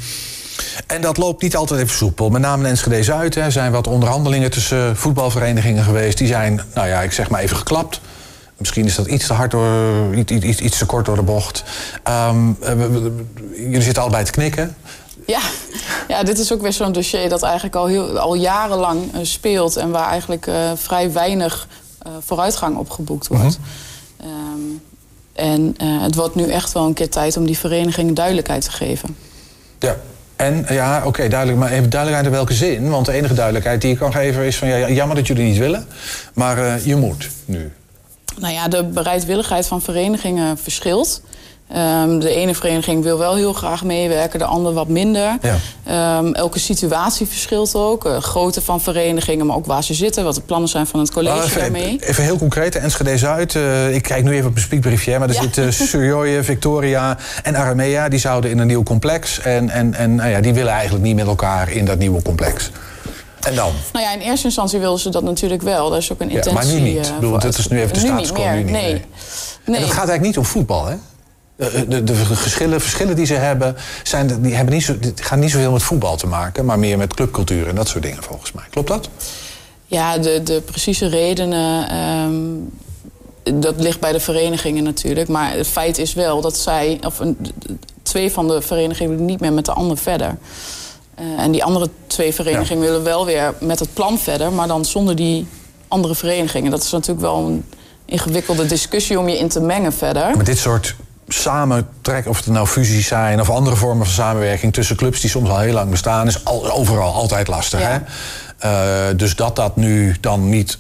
en 0.87 1.01
dat 1.01 1.17
loopt 1.17 1.43
niet 1.43 1.57
altijd 1.57 1.81
even 1.81 1.97
soepel. 1.97 2.31
Met 2.31 2.41
name 2.41 2.63
in 2.63 2.69
Enschede 2.69 3.03
Zuid 3.03 3.37
er 3.37 3.53
zijn 3.53 3.73
wat 3.73 3.87
onderhandelingen 3.87 4.51
tussen 4.51 4.97
voetbalverenigingen 4.97 5.85
geweest. 5.85 6.19
Die 6.19 6.27
zijn, 6.27 6.61
nou 6.75 6.89
ja, 6.89 7.01
ik 7.01 7.13
zeg 7.13 7.31
maar 7.31 7.41
even 7.41 7.57
geklapt. 7.57 8.01
Misschien 8.57 8.85
is 8.85 8.95
dat 8.95 9.07
iets 9.07 9.27
te 9.27 9.33
hard 9.33 9.51
door, 9.51 10.15
iets, 10.15 10.33
iets, 10.33 10.61
iets 10.61 10.79
te 10.79 10.87
kort 10.87 11.07
door 11.07 11.17
de 11.17 11.23
bocht. 11.23 11.65
Um, 12.09 12.57
jullie 13.57 13.83
zitten 13.83 14.03
allebei 14.03 14.25
te 14.25 14.31
knikken. 14.31 14.77
Ja. 15.27 15.41
ja, 16.09 16.23
dit 16.23 16.39
is 16.39 16.53
ook 16.53 16.63
weer 16.63 16.73
zo'n 16.73 16.93
dossier 16.93 17.29
dat 17.29 17.43
eigenlijk 17.43 17.77
al, 17.77 17.87
heel, 17.87 18.19
al 18.19 18.35
jarenlang 18.35 19.15
uh, 19.15 19.21
speelt 19.23 19.77
en 19.77 19.91
waar 19.91 20.09
eigenlijk 20.09 20.47
uh, 20.47 20.71
vrij 20.75 21.13
weinig 21.13 21.69
uh, 22.07 22.13
vooruitgang 22.25 22.77
op 22.77 22.91
geboekt 22.91 23.27
wordt. 23.27 23.59
-hmm. 24.17 24.29
um, 24.55 24.83
en 25.33 25.75
het 26.03 26.15
wordt 26.15 26.35
nu 26.35 26.51
echt 26.51 26.73
wel 26.73 26.87
een 26.87 26.93
keer 26.93 27.11
tijd 27.11 27.37
om 27.37 27.47
die 27.47 27.59
verenigingen 27.59 28.15
duidelijkheid 28.15 28.65
te 28.65 28.71
geven. 28.71 29.17
Ja, 29.79 29.97
en 30.39 30.65
ja, 30.69 31.03
oké, 31.07 31.29
duidelijk, 31.29 31.59
maar 31.59 31.71
even 31.71 31.91
duidelijkheid 31.91 32.25
in 32.25 32.39
welke 32.39 32.55
zin? 32.55 32.91
Want 32.91 33.07
de 33.07 33.13
enige 33.13 33.35
duidelijkheid 33.35 33.81
die 33.81 33.91
je 33.91 33.97
kan 33.97 34.13
geven 34.13 34.45
is 34.45 34.57
van 34.57 34.69
ja, 34.69 34.91
jammer 34.91 35.17
dat 35.17 35.27
jullie 35.27 35.45
niet 35.45 35.59
willen, 35.59 35.87
maar 36.35 36.59
uh, 36.59 36.87
je 36.87 36.97
moet 36.97 37.29
nu. 37.45 37.73
Nou 38.39 38.53
ja, 38.53 38.69
de 38.69 38.85
bereidwilligheid 38.85 39.67
van 39.67 39.83
verenigingen 39.83 40.59
verschilt. 40.59 41.23
Um, 41.77 42.19
de 42.19 42.35
ene 42.35 42.55
vereniging 42.55 43.03
wil 43.03 43.19
wel 43.19 43.35
heel 43.35 43.53
graag 43.53 43.85
meewerken, 43.85 44.39
de 44.39 44.45
andere 44.45 44.75
wat 44.75 44.89
minder. 44.89 45.39
Ja. 45.43 46.19
Um, 46.19 46.35
elke 46.35 46.59
situatie 46.59 47.27
verschilt 47.27 47.75
ook. 47.75 48.07
Uh, 48.07 48.17
grootte 48.17 48.61
van 48.61 48.81
verenigingen, 48.81 49.47
maar 49.47 49.57
ook 49.57 49.67
waar 49.67 49.85
ze 49.85 49.95
zitten, 49.95 50.25
wat 50.25 50.35
de 50.35 50.41
plannen 50.41 50.69
zijn 50.69 50.87
van 50.87 51.01
het 51.01 51.13
college 51.13 51.45
even, 51.45 51.61
daarmee. 51.61 51.99
Even 52.01 52.25
heel 52.25 52.39
concreet, 52.39 52.77
Enschede 52.77 53.19
Zuid. 53.19 53.55
Uh, 53.55 53.95
ik 53.95 54.03
kijk 54.03 54.25
nu 54.25 54.33
even 54.33 54.47
op 54.47 54.53
mijn 54.53 54.65
speakbriefje, 54.65 55.19
maar 55.19 55.29
er 55.29 55.35
ja. 55.35 55.41
zitten 55.41 55.73
Surjoye, 55.89 56.43
Victoria 56.43 57.19
en 57.43 57.57
Aramea. 57.57 58.09
Die 58.09 58.19
zouden 58.19 58.51
in 58.51 58.59
een 58.59 58.67
nieuw 58.67 58.83
complex. 58.83 59.41
En, 59.41 59.71
en, 59.71 59.95
en 59.95 60.15
nou 60.15 60.31
ja, 60.31 60.41
die 60.41 60.55
willen 60.55 60.73
eigenlijk 60.73 61.05
niet 61.05 61.17
met 61.17 61.27
elkaar 61.27 61.71
in 61.71 61.85
dat 61.85 61.99
nieuwe 61.99 62.23
complex. 62.23 62.71
En 63.41 63.55
dan? 63.55 63.73
Nou 63.93 64.05
ja, 64.05 64.13
in 64.13 64.21
eerste 64.21 64.47
instantie 64.47 64.79
wilden 64.79 65.01
ze 65.01 65.11
dat 65.11 65.23
natuurlijk 65.23 65.63
wel. 65.63 65.91
Daar 65.91 65.99
is 65.99 66.13
ook 66.13 66.21
een 66.21 66.31
intentie. 66.31 66.53
Ja, 66.53 66.59
maar 66.59 66.67
nu 66.67 66.81
niet. 66.81 67.07
Ik 67.07 67.15
bedoel, 67.15 67.39
dat 67.39 67.59
is 67.59 67.69
nu 67.69 67.81
even 67.81 67.93
de 67.93 68.01
status 68.01 68.33
quo. 68.33 68.45
Nee. 68.45 68.65
nee. 68.65 69.05
En 69.65 69.73
dat 69.73 69.83
gaat 69.83 69.89
eigenlijk 69.89 70.21
niet 70.21 70.39
om 70.39 70.45
voetbal, 70.45 70.87
hè? 70.87 70.95
De, 71.59 72.05
de, 72.05 72.15
verschillen, 72.15 72.81
verschillen 72.81 73.17
die 73.17 73.27
ze 73.27 73.35
hebben, 73.35 73.77
zijn, 74.03 74.43
die 74.43 74.55
hebben 74.55 74.75
niet 74.75 74.85
zo, 74.85 74.99
die 74.99 75.13
gaan 75.15 75.39
niet 75.39 75.51
zoveel 75.51 75.73
met 75.73 75.83
voetbal 75.83 76.17
te 76.17 76.27
maken, 76.27 76.65
maar 76.65 76.79
meer 76.79 76.99
met 76.99 77.15
clubcultuur 77.15 77.69
en 77.69 77.75
dat 77.75 77.89
soort 77.89 78.03
dingen 78.03 78.23
volgens 78.23 78.53
mij. 78.53 78.65
Klopt 78.71 78.89
dat? 78.89 79.09
Ja, 79.87 80.19
de, 80.19 80.43
de 80.43 80.61
precieze 80.61 81.09
redenen, 81.09 81.97
um, 81.97 82.71
dat 83.61 83.81
ligt 83.81 84.01
bij 84.01 84.13
de 84.13 84.21
verenigingen 84.21 84.85
natuurlijk. 84.85 85.29
Maar 85.29 85.53
het 85.53 85.67
feit 85.67 85.99
is 85.99 86.15
wel 86.15 86.41
dat 86.41 86.57
zij, 86.57 86.99
of 87.07 87.19
een, 87.19 87.37
twee 88.03 88.33
van 88.33 88.49
de 88.49 88.63
verenigingen 88.63 89.25
niet 89.25 89.41
meer 89.41 89.53
met 89.53 89.65
de 89.65 89.73
ander 89.73 89.99
verder. 89.99 90.37
Uh, 91.21 91.43
en 91.43 91.51
die 91.51 91.65
andere 91.65 91.89
twee 92.07 92.35
verenigingen 92.35 92.83
ja. 92.83 92.89
willen 92.91 93.05
wel 93.05 93.27
weer 93.27 93.55
met 93.61 93.79
het 93.79 93.95
plan 93.95 94.19
verder, 94.19 94.53
maar 94.53 94.69
dan 94.69 94.85
zonder 94.85 95.17
die 95.17 95.47
andere 95.89 96.15
verenigingen. 96.15 96.71
Dat 96.71 96.83
is 96.83 96.91
natuurlijk 96.91 97.21
wel 97.21 97.37
een 97.37 97.65
ingewikkelde 98.05 98.67
discussie 98.67 99.19
om 99.19 99.29
je 99.29 99.39
in 99.39 99.49
te 99.49 99.61
mengen 99.61 99.93
verder. 99.93 100.37
Maar 100.37 100.45
dit 100.45 100.59
soort 100.59 100.95
samentrekken, 101.29 102.31
of 102.31 102.37
het 102.37 102.47
nou 102.47 102.67
fusies 102.67 103.07
zijn 103.07 103.41
of 103.41 103.51
andere 103.51 103.77
vormen 103.77 104.05
van 104.05 104.15
samenwerking 104.15 104.73
tussen 104.73 104.97
clubs 104.97 105.21
die 105.21 105.31
soms 105.31 105.49
al 105.49 105.59
heel 105.59 105.73
lang 105.73 105.91
bestaan, 105.91 106.27
is 106.27 106.45
al, 106.45 106.71
overal 106.71 107.13
altijd 107.13 107.49
lastig. 107.49 107.81
Ja. 107.81 107.89
Hè? 107.89 109.11
Uh, 109.11 109.19
dus 109.19 109.37
dat 109.37 109.57
dat 109.57 109.77
nu 109.77 110.17
dan 110.21 110.49
niet 110.49 110.79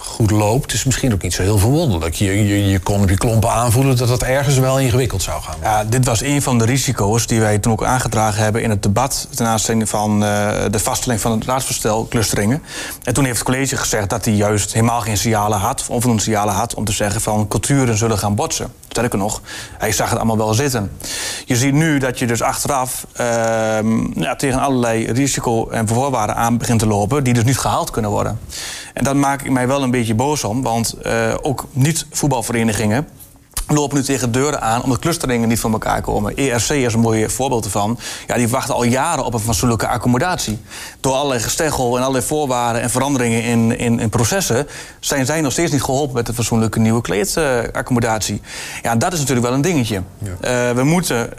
goed 0.00 0.30
loopt, 0.30 0.72
is 0.72 0.84
misschien 0.84 1.12
ook 1.12 1.22
niet 1.22 1.34
zo 1.34 1.42
heel 1.42 1.58
verwonderlijk. 1.58 2.14
Je, 2.14 2.46
je, 2.46 2.66
je 2.66 2.78
kon 2.78 3.02
op 3.02 3.08
je 3.08 3.16
klompen 3.16 3.50
aanvoelen 3.50 3.96
dat 3.96 4.08
dat 4.08 4.22
ergens 4.22 4.58
wel 4.58 4.78
ingewikkeld 4.78 5.22
zou 5.22 5.42
gaan. 5.42 5.56
Ja, 5.62 5.84
dit 5.84 6.04
was 6.04 6.22
een 6.22 6.42
van 6.42 6.58
de 6.58 6.64
risico's 6.64 7.26
die 7.26 7.40
wij 7.40 7.58
toen 7.58 7.72
ook 7.72 7.84
aangedragen 7.84 8.42
hebben 8.42 8.62
in 8.62 8.70
het 8.70 8.82
debat 8.82 9.28
ten 9.34 9.46
aanzien 9.46 9.86
van 9.86 10.12
uh, 10.22 10.50
de 10.70 10.78
vaststelling 10.78 11.20
van 11.20 11.32
het 11.32 11.44
raadsvoorstel 11.44 12.06
clusteringen. 12.08 12.62
En 13.02 13.14
toen 13.14 13.24
heeft 13.24 13.38
het 13.38 13.46
college 13.46 13.76
gezegd 13.76 14.10
dat 14.10 14.24
hij 14.24 14.34
juist 14.34 14.72
helemaal 14.72 15.00
geen 15.00 15.16
signalen 15.16 15.58
had, 15.58 15.80
of 15.80 15.90
onvoldoende 15.90 16.22
signalen 16.22 16.54
had, 16.54 16.74
om 16.74 16.84
te 16.84 16.92
zeggen 16.92 17.20
van 17.20 17.48
culturen 17.48 17.96
zullen 17.96 18.18
gaan 18.18 18.34
botsen. 18.34 18.72
Sterker 18.88 19.18
nog, 19.18 19.40
hij 19.78 19.92
zag 19.92 20.08
het 20.08 20.18
allemaal 20.18 20.36
wel 20.36 20.54
zitten. 20.54 20.90
Je 21.44 21.56
ziet 21.56 21.72
nu 21.72 21.98
dat 21.98 22.18
je 22.18 22.26
dus 22.26 22.42
achteraf 22.42 23.06
uh, 23.20 23.26
ja, 24.14 24.36
tegen 24.36 24.60
allerlei 24.60 25.12
risico 25.12 25.68
en 25.68 25.88
voorwaarden 25.88 26.36
aan 26.36 26.58
begint 26.58 26.78
te 26.78 26.86
lopen, 26.86 27.24
die 27.24 27.34
dus 27.34 27.44
niet 27.44 27.58
gehaald 27.58 27.90
kunnen 27.90 28.10
worden. 28.10 28.38
En 29.00 29.06
dat 29.06 29.14
maak 29.14 29.42
ik 29.42 29.50
mij 29.50 29.66
wel 29.66 29.82
een 29.82 29.90
beetje 29.90 30.14
boos 30.14 30.44
om, 30.44 30.62
want 30.62 30.94
uh, 31.06 31.34
ook 31.42 31.66
niet-voetbalverenigingen 31.72 33.08
lopen 33.74 33.96
nu 33.96 34.02
tegen 34.02 34.32
deuren 34.32 34.60
aan 34.60 34.82
omdat 34.82 34.98
clusteringen 34.98 35.48
niet 35.48 35.60
van 35.60 35.72
elkaar 35.72 36.00
komen. 36.00 36.36
ERC 36.36 36.68
is 36.68 36.94
een 36.94 37.00
mooi 37.00 37.28
voorbeeld 37.28 37.64
ervan. 37.64 37.98
Ja, 38.26 38.34
die 38.34 38.48
wachten 38.48 38.74
al 38.74 38.82
jaren 38.82 39.24
op 39.24 39.34
een 39.34 39.40
fatsoenlijke 39.40 39.88
accommodatie. 39.88 40.58
Door 41.00 41.12
allerlei 41.12 41.40
gesteggel 41.40 41.96
en 41.96 42.00
allerlei 42.00 42.24
voorwaarden 42.24 42.82
en 42.82 42.90
veranderingen 42.90 43.42
in, 43.42 43.78
in, 43.78 44.00
in 44.00 44.08
processen... 44.08 44.66
zijn 45.00 45.26
zij 45.26 45.40
nog 45.40 45.52
steeds 45.52 45.72
niet 45.72 45.82
geholpen 45.82 46.14
met 46.14 46.28
een 46.28 46.34
fatsoenlijke 46.34 46.78
nieuwe 46.78 47.00
kleedaccommodatie. 47.00 48.40
Ja, 48.82 48.96
dat 48.96 49.12
is 49.12 49.18
natuurlijk 49.18 49.46
wel 49.46 49.56
een 49.56 49.62
dingetje. 49.62 50.02
Ja. 50.18 50.68
Uh, 50.68 50.76
we 50.76 50.84
moeten, 50.84 51.30
uh, 51.32 51.38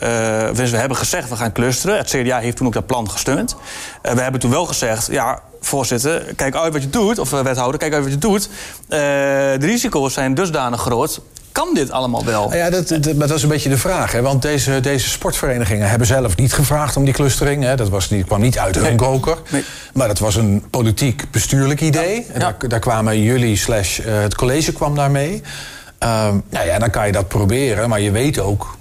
we 0.50 0.78
hebben 0.78 0.98
gezegd 0.98 1.30
we 1.30 1.36
gaan 1.36 1.52
clusteren. 1.52 1.98
Het 1.98 2.10
CDA 2.10 2.40
heeft 2.40 2.58
toen 2.58 2.68
ook 2.68 2.74
dat 2.74 2.86
plan 2.86 3.10
gesteund. 3.10 3.56
Uh, 4.04 4.12
we 4.12 4.22
hebben 4.22 4.42
toen 4.42 4.52
wel 4.52 4.66
gezegd, 4.66 5.08
ja, 5.12 5.42
voorzitter, 5.62 6.34
kijk 6.36 6.56
uit 6.56 6.74
wat 6.74 6.82
je 6.82 6.90
doet, 6.90 7.20
of 7.20 7.30
wethouder, 7.30 7.80
kijk 7.80 7.94
uit 7.94 8.04
wat 8.04 8.12
je 8.12 8.18
doet. 8.18 8.50
de 8.88 9.58
risico's 9.60 10.14
zijn 10.14 10.34
dusdanig 10.34 10.82
groot 10.82 11.22
kan 11.52 11.74
dit 11.74 11.92
allemaal 11.92 12.26
wel? 12.26 12.56
Ja, 12.56 12.70
dat, 12.70 12.88
dat, 12.88 13.14
maar 13.16 13.28
dat 13.28 13.38
is 13.38 13.44
een 13.44 13.50
beetje 13.50 13.70
de 13.70 13.78
vraag. 13.78 14.12
Hè? 14.12 14.22
Want 14.22 14.42
deze, 14.42 14.80
deze 14.80 15.10
sportverenigingen 15.10 15.90
hebben 15.90 16.08
zelf 16.08 16.36
niet 16.38 16.54
gevraagd 16.54 16.98
om 16.98 17.06
die 17.06 17.14
clustering. 17.14 17.64
Hè? 17.64 17.76
Dat 17.76 17.90
was, 17.90 18.08
die 18.08 18.24
kwam 18.24 18.42
niet 18.42 18.60
uit 18.60 18.76
hun 18.76 18.96
koker. 18.96 19.38
Nee. 19.50 19.64
Maar 19.94 20.08
dat 20.08 20.20
was 20.20 20.36
een 20.36 20.64
politiek-bestuurlijk 20.70 21.82
idee. 21.82 22.16
Ja. 22.16 22.34
En 22.34 22.40
daar, 22.40 22.56
daar, 22.68 22.80
kwamen 22.80 23.22
jullie 23.22 23.56
slash 23.56 24.00
uh, 24.00 24.22
het 24.22 24.36
college 24.36 24.74
kwam 24.74 24.96
daarmee. 24.96 25.34
Um, 25.34 26.44
nou 26.50 26.66
ja, 26.66 26.80
dan 26.80 26.90
kan 26.90 27.06
je 27.06 27.12
dat 27.12 27.28
proberen. 27.28 27.90
Maar 27.90 28.02
je 28.02 28.12
weet 28.12 28.40
ook 28.40 28.78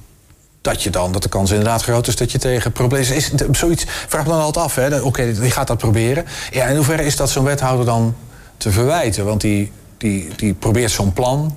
dat 0.61 0.83
je 0.83 0.91
dan, 0.91 1.13
dat 1.13 1.23
de 1.23 1.29
kans 1.29 1.51
inderdaad 1.51 1.83
groot 1.83 2.07
is 2.07 2.17
dat 2.17 2.33
je 2.33 2.39
tegen 2.39 2.73
problemen... 2.73 3.15
Is, 3.15 3.31
zoiets, 3.53 3.85
vraag 3.87 4.25
me 4.25 4.31
dan 4.31 4.41
altijd 4.41 4.65
af, 4.65 4.75
hè. 4.75 5.01
Oké, 5.01 5.33
die 5.41 5.51
gaat 5.51 5.67
dat 5.67 5.79
proberen. 5.79 6.25
Ja, 6.51 6.67
in 6.67 6.77
hoeverre 6.77 7.05
is 7.05 7.17
dat 7.17 7.31
zo'n 7.31 7.45
wethouder 7.45 7.87
dan 7.87 8.15
te 8.57 8.71
verwijten? 8.71 9.25
Want 9.25 9.41
die, 9.41 9.73
die, 9.97 10.29
die 10.37 10.55
probeert 10.55 10.91
zo'n 10.91 11.13
plan 11.13 11.57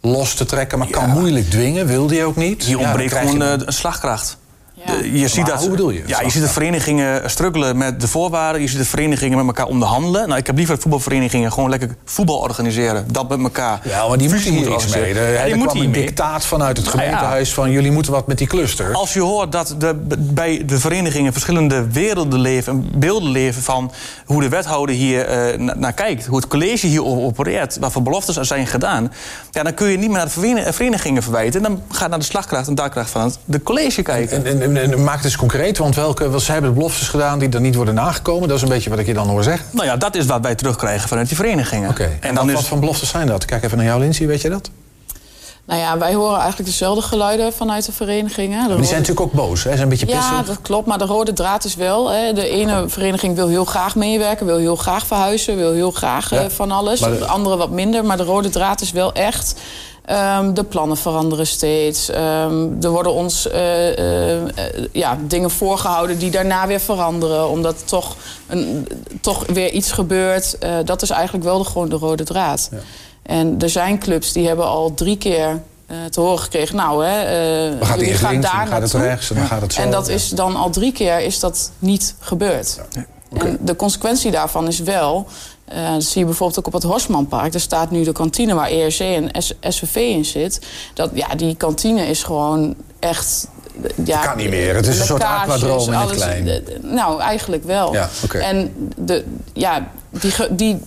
los 0.00 0.34
te 0.34 0.44
trekken, 0.44 0.78
maar 0.78 0.90
kan 0.90 1.10
moeilijk 1.10 1.50
dwingen, 1.50 1.86
wil 1.86 2.06
die 2.06 2.24
ook 2.24 2.36
niet. 2.36 2.64
Die 2.64 2.78
ontbreekt 2.78 3.12
ja, 3.12 3.20
gewoon 3.20 3.40
een 3.40 3.72
slagkracht. 3.72 4.38
Ja. 4.86 4.94
Je 5.12 5.28
ziet 5.28 5.46
dat, 5.46 5.60
hoe 5.60 5.70
bedoel 5.70 5.90
je? 5.90 6.02
Ja, 6.06 6.20
je 6.20 6.30
ziet 6.30 6.42
de 6.42 6.48
verenigingen 6.48 7.30
struggelen 7.30 7.76
met 7.76 8.00
de 8.00 8.08
voorwaarden. 8.08 8.62
Je 8.62 8.68
ziet 8.68 8.78
de 8.78 8.84
verenigingen 8.84 9.36
met 9.36 9.46
elkaar 9.46 9.66
onderhandelen. 9.66 10.26
Nou, 10.28 10.40
ik 10.40 10.46
heb 10.46 10.56
liever 10.56 10.78
voetbalverenigingen 10.78 11.52
gewoon 11.52 11.70
lekker 11.70 11.96
voetbal 12.04 12.38
organiseren. 12.38 13.06
Dat 13.12 13.28
met 13.28 13.42
elkaar. 13.42 13.80
Ja, 13.84 14.08
maar 14.08 14.18
die 14.18 14.28
moeten 14.28 14.52
hier 14.52 14.72
iets 14.72 14.94
mee. 14.94 15.14
Er, 15.14 15.32
ja, 15.32 15.56
er 15.56 15.58
kwam 15.58 15.80
een 15.80 15.92
dictaat 15.92 16.44
vanuit 16.44 16.76
het 16.76 16.88
gemeentehuis 16.88 17.54
van 17.54 17.70
jullie 17.70 17.90
moeten 17.90 18.12
wat 18.12 18.26
met 18.26 18.38
die 18.38 18.46
cluster. 18.46 18.94
Als 18.94 19.12
je 19.12 19.20
hoort 19.20 19.52
dat 19.52 19.74
de, 19.78 19.94
bij 20.18 20.62
de 20.66 20.78
verenigingen 20.78 21.32
verschillende 21.32 21.86
werelden 21.90 22.40
leven 22.40 22.72
en 22.72 22.98
beelden 22.98 23.30
leven 23.30 23.62
van 23.62 23.92
hoe 24.26 24.40
de 24.40 24.48
wethouder 24.48 24.94
hier 24.94 25.52
uh, 25.58 25.74
naar 25.74 25.92
kijkt, 25.92 26.26
hoe 26.26 26.36
het 26.36 26.48
college 26.48 26.86
hier 26.86 27.04
opereert, 27.04 27.78
wat 27.78 27.92
voor 27.92 28.02
beloftes 28.02 28.36
er 28.36 28.44
zijn 28.44 28.66
gedaan, 28.66 29.12
ja, 29.50 29.62
dan 29.62 29.74
kun 29.74 29.88
je 29.88 29.98
niet 29.98 30.08
meer 30.08 30.16
naar 30.16 30.54
de 30.64 30.72
verenigingen 30.72 31.22
verwijten. 31.22 31.62
Dan 31.62 31.82
gaat 31.88 32.08
naar 32.08 32.18
de 32.18 32.24
slagkracht 32.24 32.68
en 32.68 32.74
daadkracht 32.74 33.10
van 33.10 33.22
het 33.22 33.38
de 33.44 33.62
college 33.62 34.02
kijken. 34.02 34.44
En, 34.44 34.62
en, 34.62 34.67
en, 34.76 35.04
maak 35.04 35.16
het 35.16 35.24
eens 35.24 35.36
concreet, 35.36 35.78
want 35.78 35.94
welke, 35.94 36.30
wel, 36.30 36.40
ze 36.40 36.52
hebben 36.52 36.70
de 36.70 36.76
beloftes 36.76 37.08
gedaan 37.08 37.38
die 37.38 37.48
er 37.48 37.60
niet 37.60 37.74
worden 37.74 37.94
nagekomen. 37.94 38.48
Dat 38.48 38.56
is 38.56 38.62
een 38.62 38.68
beetje 38.68 38.90
wat 38.90 38.98
ik 38.98 39.06
je 39.06 39.14
dan 39.14 39.28
hoor 39.28 39.42
zeggen. 39.42 39.66
Nou 39.70 39.86
ja, 39.86 39.96
dat 39.96 40.14
is 40.14 40.26
wat 40.26 40.42
wij 40.42 40.54
terugkrijgen 40.54 41.08
vanuit 41.08 41.28
die 41.28 41.36
verenigingen. 41.36 41.90
Oké. 41.90 42.18
En, 42.20 42.34
dan 42.34 42.34
wat, 42.34 42.46
is... 42.46 42.52
wat 42.52 42.64
voor 42.64 42.78
beloftes 42.78 43.08
zijn 43.08 43.26
dat? 43.26 43.44
Kijk 43.44 43.64
even 43.64 43.76
naar 43.76 43.86
jou, 43.86 44.00
Lindsay, 44.00 44.26
weet 44.26 44.42
je 44.42 44.48
dat? 44.48 44.70
Nou 45.68 45.80
ja, 45.80 45.98
wij 45.98 46.14
horen 46.14 46.38
eigenlijk 46.38 46.68
dezelfde 46.68 47.02
geluiden 47.02 47.52
vanuit 47.52 47.86
de 47.86 47.92
verenigingen. 47.92 48.68
De 48.68 48.76
die 48.76 48.84
zijn 48.84 49.00
natuurlijk 49.00 49.26
ook 49.26 49.32
boos, 49.32 49.64
hè? 49.64 49.70
Ze 49.70 49.76
zijn 49.76 49.80
een 49.80 49.88
beetje 49.88 50.06
pissig. 50.06 50.30
Ja, 50.30 50.42
dat 50.42 50.58
klopt. 50.62 50.86
Maar 50.86 50.98
de 50.98 51.04
rode 51.04 51.32
draad 51.32 51.64
is 51.64 51.74
wel... 51.74 52.10
Hè, 52.10 52.32
de 52.32 52.48
ene 52.48 52.88
vereniging 52.88 53.34
wil 53.34 53.48
heel 53.48 53.64
graag 53.64 53.96
meewerken, 53.96 54.46
wil 54.46 54.56
heel 54.56 54.76
graag 54.76 55.06
verhuizen... 55.06 55.56
wil 55.56 55.72
heel 55.72 55.90
graag 55.90 56.32
uh, 56.32 56.40
van 56.48 56.70
alles. 56.70 57.00
De... 57.00 57.18
de 57.18 57.26
andere 57.26 57.56
wat 57.56 57.70
minder. 57.70 58.04
Maar 58.04 58.16
de 58.16 58.22
rode 58.22 58.48
draad 58.48 58.80
is 58.80 58.92
wel 58.92 59.12
echt... 59.12 59.54
Um, 60.10 60.54
de 60.54 60.64
plannen 60.64 60.96
veranderen 60.96 61.46
steeds. 61.46 62.08
Um, 62.08 62.78
er 62.80 62.90
worden 62.90 63.12
ons 63.12 63.46
uh, 63.46 63.98
uh, 63.98 64.42
ja, 64.92 65.18
dingen 65.20 65.50
voorgehouden 65.50 66.18
die 66.18 66.30
daarna 66.30 66.66
weer 66.66 66.80
veranderen. 66.80 67.48
Omdat 67.48 67.88
toch, 67.88 68.16
een, 68.46 68.88
toch 69.20 69.46
weer 69.46 69.70
iets 69.70 69.92
gebeurt. 69.92 70.58
dat 70.84 71.02
is 71.02 71.10
eigenlijk 71.10 71.44
wel 71.44 71.58
de, 71.58 71.64
gewoon 71.64 71.88
de 71.88 71.96
rode 71.96 72.24
draad. 72.24 72.68
Ja. 72.72 72.78
En 73.22 73.56
er 73.58 73.70
zijn 73.70 73.98
clubs 73.98 74.32
die 74.32 74.46
hebben 74.46 74.66
al 74.66 74.94
drie 74.94 75.18
keer 75.18 75.62
uh, 75.90 75.96
te 76.10 76.20
horen 76.20 76.38
gekregen... 76.38 76.76
nou, 76.76 77.04
hè, 77.04 77.20
uh, 77.20 77.78
we 77.78 77.84
gaan, 77.84 77.98
jullie 77.98 78.14
gaan 78.14 78.30
links, 78.30 78.50
daar 78.50 78.58
dan 78.58 78.72
gaat 78.72 78.82
het 78.82 78.92
rechts 78.92 79.30
en 79.30 79.36
dan 79.36 79.46
gaat 79.46 79.60
het 79.60 79.72
zo. 79.72 79.80
En 79.80 79.90
dat 79.90 80.08
is 80.08 80.28
dan 80.28 80.56
al 80.56 80.70
drie 80.70 80.92
keer 80.92 81.20
is 81.20 81.40
dat 81.40 81.70
niet 81.78 82.14
gebeurd. 82.20 82.80
Ja. 82.90 83.06
Okay. 83.28 83.48
En 83.48 83.58
de 83.60 83.76
consequentie 83.76 84.30
daarvan 84.30 84.66
is 84.66 84.78
wel... 84.78 85.26
Uh, 85.72 85.92
dat 85.92 86.02
zie 86.02 86.20
je 86.20 86.24
bijvoorbeeld 86.24 86.58
ook 86.58 86.66
op 86.66 86.72
het 86.72 86.82
Horsmanpark. 86.82 87.54
Er 87.54 87.60
staat 87.60 87.90
nu 87.90 88.04
de 88.04 88.12
kantine 88.12 88.54
waar 88.54 88.70
ERC 88.70 88.98
en 88.98 89.42
S 89.42 89.54
SVV 89.60 89.96
in 89.96 90.24
zit. 90.24 90.60
Dat, 90.94 91.10
ja, 91.14 91.34
die 91.34 91.54
kantine 91.54 92.06
is 92.06 92.22
gewoon 92.22 92.74
echt... 92.98 93.48
Ja, 94.04 94.16
dat 94.16 94.26
kan 94.26 94.36
niet 94.36 94.50
meer. 94.50 94.74
Het 94.74 94.86
is 94.86 94.98
een 94.98 95.06
soort 95.06 95.22
aquadroom 95.22 95.92
in 95.92 95.98
het 95.98 96.10
klein. 96.10 96.62
Nou, 96.82 97.20
eigenlijk 97.20 97.64
wel. 97.64 97.92
Ja, 97.92 98.08
okay. 98.24 98.40
En 98.40 98.72
de, 98.96 99.24
ja, 99.52 99.90
die, 100.10 100.32
die 100.50 100.78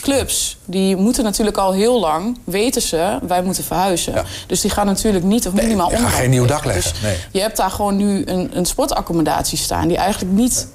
clubs 0.00 0.58
die 0.64 0.96
moeten 0.96 1.24
natuurlijk 1.24 1.56
al 1.56 1.72
heel 1.72 2.00
lang, 2.00 2.38
weten 2.44 2.82
ze, 2.82 3.18
wij 3.22 3.42
moeten 3.42 3.64
verhuizen. 3.64 4.14
Ja. 4.14 4.24
Dus 4.46 4.60
die 4.60 4.70
gaan 4.70 4.86
natuurlijk 4.86 5.24
niet 5.24 5.46
of 5.46 5.52
minimaal 5.52 5.90
nee, 5.90 5.98
gaat 5.98 6.12
geen 6.12 6.30
nieuw 6.30 6.46
dak 6.46 6.64
leggen. 6.64 6.92
Dus 6.92 7.00
nee. 7.02 7.16
Je 7.32 7.40
hebt 7.40 7.56
daar 7.56 7.70
gewoon 7.70 7.96
nu 7.96 8.22
een, 8.26 8.50
een 8.52 8.66
sportaccommodatie 8.66 9.58
staan 9.58 9.88
die 9.88 9.96
eigenlijk 9.96 10.32
niet 10.32 10.66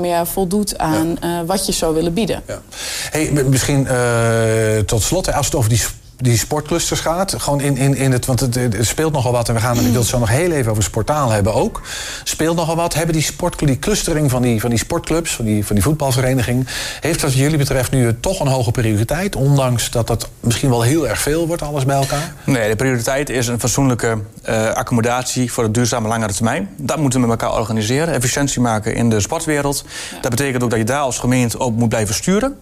meer 0.00 0.26
voldoet 0.26 0.78
aan 0.78 1.16
uh, 1.24 1.40
wat 1.46 1.66
je 1.66 1.72
zou 1.72 1.94
willen 1.94 2.12
bieden. 2.12 2.42
Ja. 2.46 2.62
Hey, 3.10 3.30
misschien 3.32 3.86
uh, 3.90 4.78
tot 4.78 5.02
slot, 5.02 5.32
als 5.32 5.46
het 5.46 5.54
over 5.54 5.70
die 5.70 5.82
die 6.22 6.38
sportclusters 6.38 7.00
gaat. 7.00 7.34
Gewoon 7.38 7.60
in, 7.60 7.76
in, 7.76 7.96
in 7.96 8.12
het, 8.12 8.26
want 8.26 8.40
het, 8.40 8.54
het 8.54 8.86
speelt 8.86 9.12
nogal 9.12 9.32
wat. 9.32 9.48
En 9.48 9.54
we 9.54 9.60
gaan 9.60 9.76
ik 9.76 9.82
wil 9.82 10.00
het 10.00 10.06
zo 10.06 10.18
nog 10.18 10.28
heel 10.28 10.50
even 10.50 10.70
over 10.70 10.82
sportaal 10.82 11.30
hebben 11.30 11.54
ook. 11.54 11.80
Speelt 12.24 12.56
nogal 12.56 12.76
wat. 12.76 12.94
Hebben 12.94 13.14
die, 13.14 13.22
sport, 13.22 13.58
die 13.58 13.78
clustering 13.78 14.30
van 14.30 14.42
die, 14.42 14.60
van 14.60 14.70
die 14.70 14.78
sportclubs, 14.78 15.34
van 15.34 15.44
die, 15.44 15.66
van 15.66 15.74
die 15.74 15.84
voetbalvereniging... 15.84 16.66
heeft 17.00 17.22
wat 17.22 17.34
jullie 17.34 17.58
betreft 17.58 17.90
nu 17.90 18.20
toch 18.20 18.40
een 18.40 18.46
hoge 18.46 18.70
prioriteit? 18.70 19.36
Ondanks 19.36 19.90
dat 19.90 20.06
dat 20.06 20.28
misschien 20.40 20.70
wel 20.70 20.82
heel 20.82 21.08
erg 21.08 21.20
veel 21.20 21.46
wordt, 21.46 21.62
alles 21.62 21.84
bij 21.84 21.96
elkaar? 21.96 22.34
Nee, 22.44 22.70
de 22.70 22.76
prioriteit 22.76 23.30
is 23.30 23.46
een 23.46 23.60
fatsoenlijke 23.60 24.18
uh, 24.48 24.72
accommodatie... 24.72 25.52
voor 25.52 25.64
de 25.64 25.70
duurzame 25.70 26.08
langere 26.08 26.32
termijn. 26.32 26.68
Dat 26.76 26.98
moeten 26.98 27.20
we 27.20 27.26
met 27.26 27.40
elkaar 27.40 27.58
organiseren. 27.58 28.14
Efficiëntie 28.14 28.60
maken 28.60 28.94
in 28.94 29.10
de 29.10 29.20
sportwereld. 29.20 29.84
Ja. 30.10 30.20
Dat 30.20 30.30
betekent 30.30 30.62
ook 30.62 30.70
dat 30.70 30.78
je 30.78 30.84
daar 30.84 31.00
als 31.00 31.18
gemeente 31.18 31.58
ook 31.58 31.76
moet 31.76 31.88
blijven 31.88 32.14
sturen. 32.14 32.56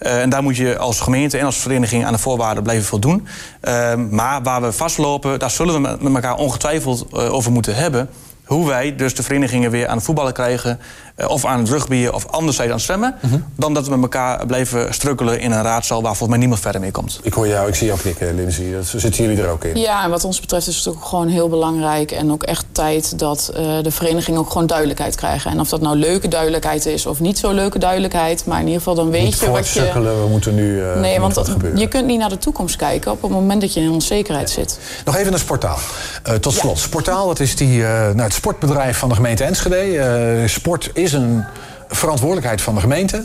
Uh, 0.00 0.20
en 0.20 0.30
daar 0.30 0.42
moet 0.42 0.56
je 0.56 0.78
als 0.78 1.00
gemeente 1.00 1.38
en 1.38 1.44
als 1.44 1.56
vereniging 1.56 2.04
aan 2.04 2.12
de 2.12 2.18
voorwaarden 2.18 2.62
blijven 2.62 2.84
voldoen. 2.84 3.26
Uh, 3.62 3.94
maar 3.94 4.42
waar 4.42 4.62
we 4.62 4.72
vastlopen, 4.72 5.38
daar 5.38 5.50
zullen 5.50 5.82
we 5.82 5.96
met 6.00 6.14
elkaar 6.14 6.36
ongetwijfeld 6.36 7.06
uh, 7.12 7.34
over 7.34 7.52
moeten 7.52 7.74
hebben. 7.74 8.08
Hoe 8.44 8.66
wij 8.66 8.96
dus 8.96 9.14
de 9.14 9.22
verenigingen 9.22 9.70
weer 9.70 9.88
aan 9.88 9.96
het 9.96 10.04
voetballen 10.04 10.32
krijgen... 10.32 10.78
Uh, 11.20 11.28
of 11.28 11.44
aan 11.44 11.58
het 11.58 11.68
rugbyen 11.68 12.14
of 12.14 12.26
anderzijds 12.26 12.70
aan 12.70 12.76
het 12.76 12.86
zwemmen... 12.86 13.14
-huh. 13.20 13.32
dan 13.56 13.74
dat 13.74 13.84
we 13.84 13.90
met 13.90 14.02
elkaar 14.02 14.46
blijven 14.46 14.94
strukkelen 14.94 15.40
in 15.40 15.52
een 15.52 15.62
raadzaal... 15.62 16.02
waar 16.02 16.10
volgens 16.10 16.28
mij 16.28 16.38
niemand 16.38 16.60
verder 16.60 16.80
mee 16.80 16.90
komt. 16.90 17.20
Ik 17.22 17.32
hoor 17.32 17.48
jou, 17.48 17.68
ik 17.68 17.74
zie 17.74 17.86
jou 17.86 17.98
knikken, 17.98 18.34
Lindsay. 18.34 18.72
Dat 18.72 18.86
zitten 18.86 19.24
jullie 19.24 19.42
er 19.42 19.48
ook 19.48 19.64
in? 19.64 19.80
Ja, 19.80 20.04
en 20.04 20.10
wat 20.10 20.24
ons 20.24 20.40
betreft 20.40 20.66
is 20.66 20.76
het 20.76 20.88
ook 20.88 21.04
gewoon 21.04 21.28
heel 21.28 21.48
belangrijk... 21.48 22.10
en 22.10 22.32
ook 22.32 22.42
echt 22.42 22.64
tijd 22.72 23.18
dat 23.18 23.52
uh, 23.52 23.82
de 23.82 23.90
verenigingen 23.90 24.40
ook 24.40 24.50
gewoon 24.50 24.66
duidelijkheid 24.66 25.14
krijgen. 25.14 25.50
En 25.50 25.60
of 25.60 25.68
dat 25.68 25.80
nou 25.80 25.96
leuke 25.96 26.28
duidelijkheid 26.28 26.86
is 26.86 27.06
of 27.06 27.20
niet 27.20 27.38
zo 27.38 27.52
leuke 27.52 27.78
duidelijkheid... 27.78 28.46
maar 28.46 28.58
in 28.58 28.66
ieder 28.66 28.78
geval 28.78 28.94
dan 28.94 29.10
weet 29.10 29.24
niet 29.24 29.38
je 29.38 29.50
wat 29.50 29.68
je... 29.68 29.92
we 29.92 30.26
moeten 30.30 30.54
nu 30.54 30.80
uh, 30.80 31.00
Nee, 31.00 31.20
want 31.20 31.34
dat, 31.34 31.50
je 31.74 31.88
kunt 31.88 32.06
niet 32.06 32.18
naar 32.18 32.28
de 32.28 32.38
toekomst 32.38 32.76
kijken... 32.76 33.10
op 33.10 33.22
het 33.22 33.30
moment 33.30 33.60
dat 33.60 33.74
je 33.74 33.80
in 33.80 33.90
onzekerheid 33.90 34.50
zit. 34.50 34.78
Nog 35.04 35.16
even 35.16 35.30
naar 35.30 35.40
Sportaal. 35.40 35.78
Uh, 36.28 36.34
tot 36.34 36.52
slot, 36.52 36.76
ja. 36.76 36.82
Sportaal, 36.82 37.26
dat 37.26 37.40
is 37.40 37.56
die, 37.56 37.82
nou, 37.82 38.20
het 38.20 38.34
sportbedrijf 38.34 38.98
van 38.98 39.08
de 39.08 39.14
gemeente 39.14 39.44
Enschede. 39.44 40.44
sport 40.46 40.90
is 40.92 41.07
een 41.12 41.44
verantwoordelijkheid 41.88 42.60
van 42.62 42.74
de 42.74 42.80
gemeente. 42.80 43.24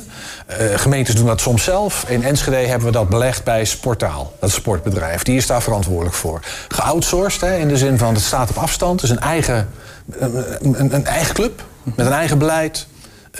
Uh, 0.62 0.78
gemeentes 0.78 1.16
doen 1.16 1.26
dat 1.26 1.42
soms 1.42 1.64
zelf. 1.64 2.06
In 2.10 2.24
Enschede 2.24 2.56
hebben 2.56 2.88
we 2.88 2.94
dat 2.94 3.10
belegd 3.10 3.44
bij 3.44 3.66
Sportaal, 3.66 4.34
dat 4.40 4.52
sportbedrijf. 4.52 5.24
Die 5.24 5.38
is 5.38 5.48
daar 5.48 5.62
verantwoordelijk 5.62 6.16
voor. 6.16 6.40
Geoutsourced, 6.68 7.42
hè, 7.42 7.58
in 7.58 7.68
de 7.68 7.78
zin 7.78 7.98
van 7.98 8.14
het 8.14 8.24
staat 8.24 8.50
op 8.50 8.58
afstand. 8.58 9.02
Het 9.02 9.10
is 9.10 9.16
een 9.16 9.24
eigen, 9.24 9.70
een, 10.12 10.80
een, 10.80 10.94
een 10.94 11.06
eigen 11.06 11.34
club 11.34 11.64
met 11.84 12.06
een 12.06 12.12
eigen 12.12 12.38
beleid. 12.38 12.88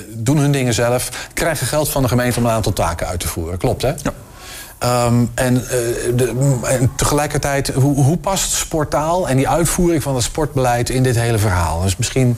Doen 0.08 0.38
hun 0.38 0.52
dingen 0.52 0.74
zelf. 0.74 1.28
Krijgen 1.34 1.68
geld 1.68 1.90
van 1.90 2.02
de 2.02 2.08
gemeente 2.08 2.40
om 2.40 2.46
een 2.46 2.52
aantal 2.52 2.74
taken 2.74 3.08
uit 3.08 3.20
te 3.20 3.28
voeren. 3.28 3.58
Klopt, 3.58 3.82
hè? 3.82 3.94
Ja. 4.02 4.14
Um, 5.06 5.32
en, 5.34 5.54
uh, 5.54 5.70
de, 6.16 6.58
en, 6.64 6.92
tegelijkertijd, 6.96 7.68
hoe, 7.68 7.96
hoe 7.96 8.18
past 8.18 8.52
Sportaal 8.52 9.30
en 9.30 9.38
die 9.38 9.50
uitvoering 9.50 10.04
van 10.04 10.16
het 10.16 10.24
sportbeleid 10.24 10.90
in 10.90 11.04
dit 11.04 11.16
hele 11.16 11.38
verhaal? 11.38 11.82
Dus 11.82 11.98
misschien 11.98 12.38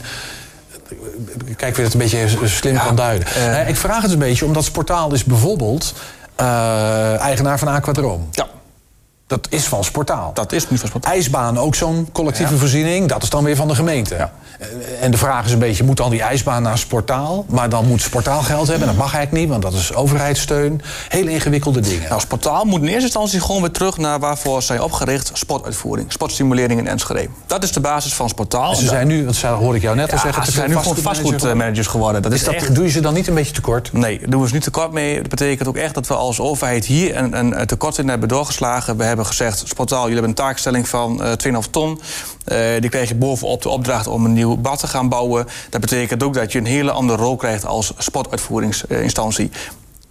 kijk 1.56 1.76
weer 1.76 1.84
het 1.84 1.94
een 1.94 2.00
beetje 2.00 2.28
slim 2.44 2.74
ja, 2.74 2.84
kan 2.84 2.96
duiden. 2.96 3.28
Uh, 3.36 3.68
ik 3.68 3.76
vraag 3.76 4.02
het 4.02 4.12
een 4.12 4.18
beetje 4.18 4.44
omdat 4.44 4.64
Sportaal 4.64 5.12
is 5.12 5.24
bijvoorbeeld 5.24 5.94
uh, 6.40 7.20
eigenaar 7.20 7.58
van 7.58 7.68
Aquadroom. 7.68 8.28
Ja. 8.30 8.46
Dat 9.26 9.46
is 9.50 9.64
van 9.64 9.84
Sportaal. 9.84 10.30
Dat 10.34 10.52
is 10.52 10.70
nu 10.70 10.78
van 10.78 10.88
Sportaal. 10.88 11.12
IJsbaan, 11.12 11.58
ook 11.58 11.74
zo'n 11.74 12.08
collectieve 12.12 12.52
ja. 12.52 12.58
voorziening. 12.58 13.08
Dat 13.08 13.22
is 13.22 13.30
dan 13.30 13.44
weer 13.44 13.56
van 13.56 13.68
de 13.68 13.74
gemeente. 13.74 14.14
Ja. 14.14 14.32
En 15.00 15.10
de 15.10 15.16
vraag 15.16 15.44
is 15.44 15.52
een 15.52 15.58
beetje, 15.58 15.84
moet 15.84 15.96
dan 15.96 16.10
die 16.10 16.22
ijsbaan 16.22 16.62
naar 16.62 16.78
Sportaal? 16.78 17.44
Maar 17.48 17.68
dan 17.68 17.86
moet 17.86 18.02
Sportaal 18.02 18.42
geld 18.42 18.68
hebben. 18.68 18.86
Dat 18.86 18.96
mag 18.96 19.14
eigenlijk 19.14 19.42
niet, 19.42 19.48
want 19.50 19.62
dat 19.62 19.72
is 19.72 19.94
overheidssteun. 19.94 20.82
Hele 21.08 21.30
ingewikkelde 21.30 21.80
dingen. 21.80 22.08
Nou, 22.08 22.20
Sportaal 22.20 22.64
moet 22.64 22.80
in 22.80 22.86
eerste 22.86 23.02
instantie 23.02 23.40
gewoon 23.40 23.60
weer 23.60 23.70
terug 23.70 23.96
naar 23.96 24.18
waarvoor 24.18 24.62
zij 24.62 24.78
opgericht. 24.78 25.30
Sportuitvoering, 25.32 26.12
sportstimulering 26.12 26.80
in 26.80 26.86
Enschede. 26.86 27.28
Dat 27.46 27.62
is 27.62 27.72
de 27.72 27.80
basis 27.80 28.14
van 28.14 28.28
Sportaal. 28.28 28.70
En 28.70 28.76
ze 28.76 28.86
zijn 28.86 29.06
nu, 29.06 29.24
dat 29.24 29.36
hoorde 29.40 29.76
ik 29.76 29.82
jou 29.82 29.96
net 29.96 30.10
al 30.10 30.16
ja, 30.16 30.22
zeggen... 30.22 30.44
ze 30.44 30.50
zijn 30.50 30.70
nu 30.70 30.76
gewoon 30.76 30.96
vastgoedmanagers 30.96 31.86
geworden. 31.86 32.22
Dat 32.22 32.32
is 32.32 32.44
dat, 32.44 32.54
echt... 32.54 32.74
Doe 32.74 32.84
je 32.84 32.90
ze 32.90 33.00
dan 33.00 33.14
niet 33.14 33.26
een 33.26 33.34
beetje 33.34 33.52
tekort? 33.52 33.92
Nee, 33.92 34.20
doen 34.28 34.40
we 34.40 34.48
ze 34.48 34.54
niet 34.54 34.62
tekort 34.62 34.92
mee. 34.92 35.20
Dat 35.20 35.28
betekent 35.28 35.68
ook 35.68 35.76
echt 35.76 35.94
dat 35.94 36.06
we 36.06 36.14
als 36.14 36.40
overheid 36.40 36.84
hier 36.84 37.16
een, 37.16 37.60
een 37.60 37.66
tekort 37.66 37.98
in 37.98 38.08
hebben 38.08 38.28
doorgeslagen. 38.28 38.96
We 38.96 39.04
hebben 39.04 39.15
gezegd, 39.24 39.62
Sportaal, 39.66 39.98
jullie 40.00 40.12
hebben 40.12 40.30
een 40.30 40.44
taakstelling 40.44 40.88
van 40.88 41.22
uh, 41.22 41.32
2,5 41.64 41.70
ton. 41.70 42.00
Uh, 42.52 42.58
die 42.80 42.90
krijg 42.90 43.08
je 43.08 43.14
bovenop 43.14 43.62
de 43.62 43.68
opdracht 43.68 44.06
om 44.06 44.24
een 44.24 44.32
nieuw 44.32 44.56
bad 44.56 44.78
te 44.78 44.86
gaan 44.86 45.08
bouwen. 45.08 45.46
Dat 45.70 45.80
betekent 45.80 46.22
ook 46.22 46.34
dat 46.34 46.52
je 46.52 46.58
een 46.58 46.66
hele 46.66 46.90
andere 46.90 47.22
rol 47.22 47.36
krijgt 47.36 47.64
als 47.64 47.92
sportuitvoeringsinstantie 47.98 49.50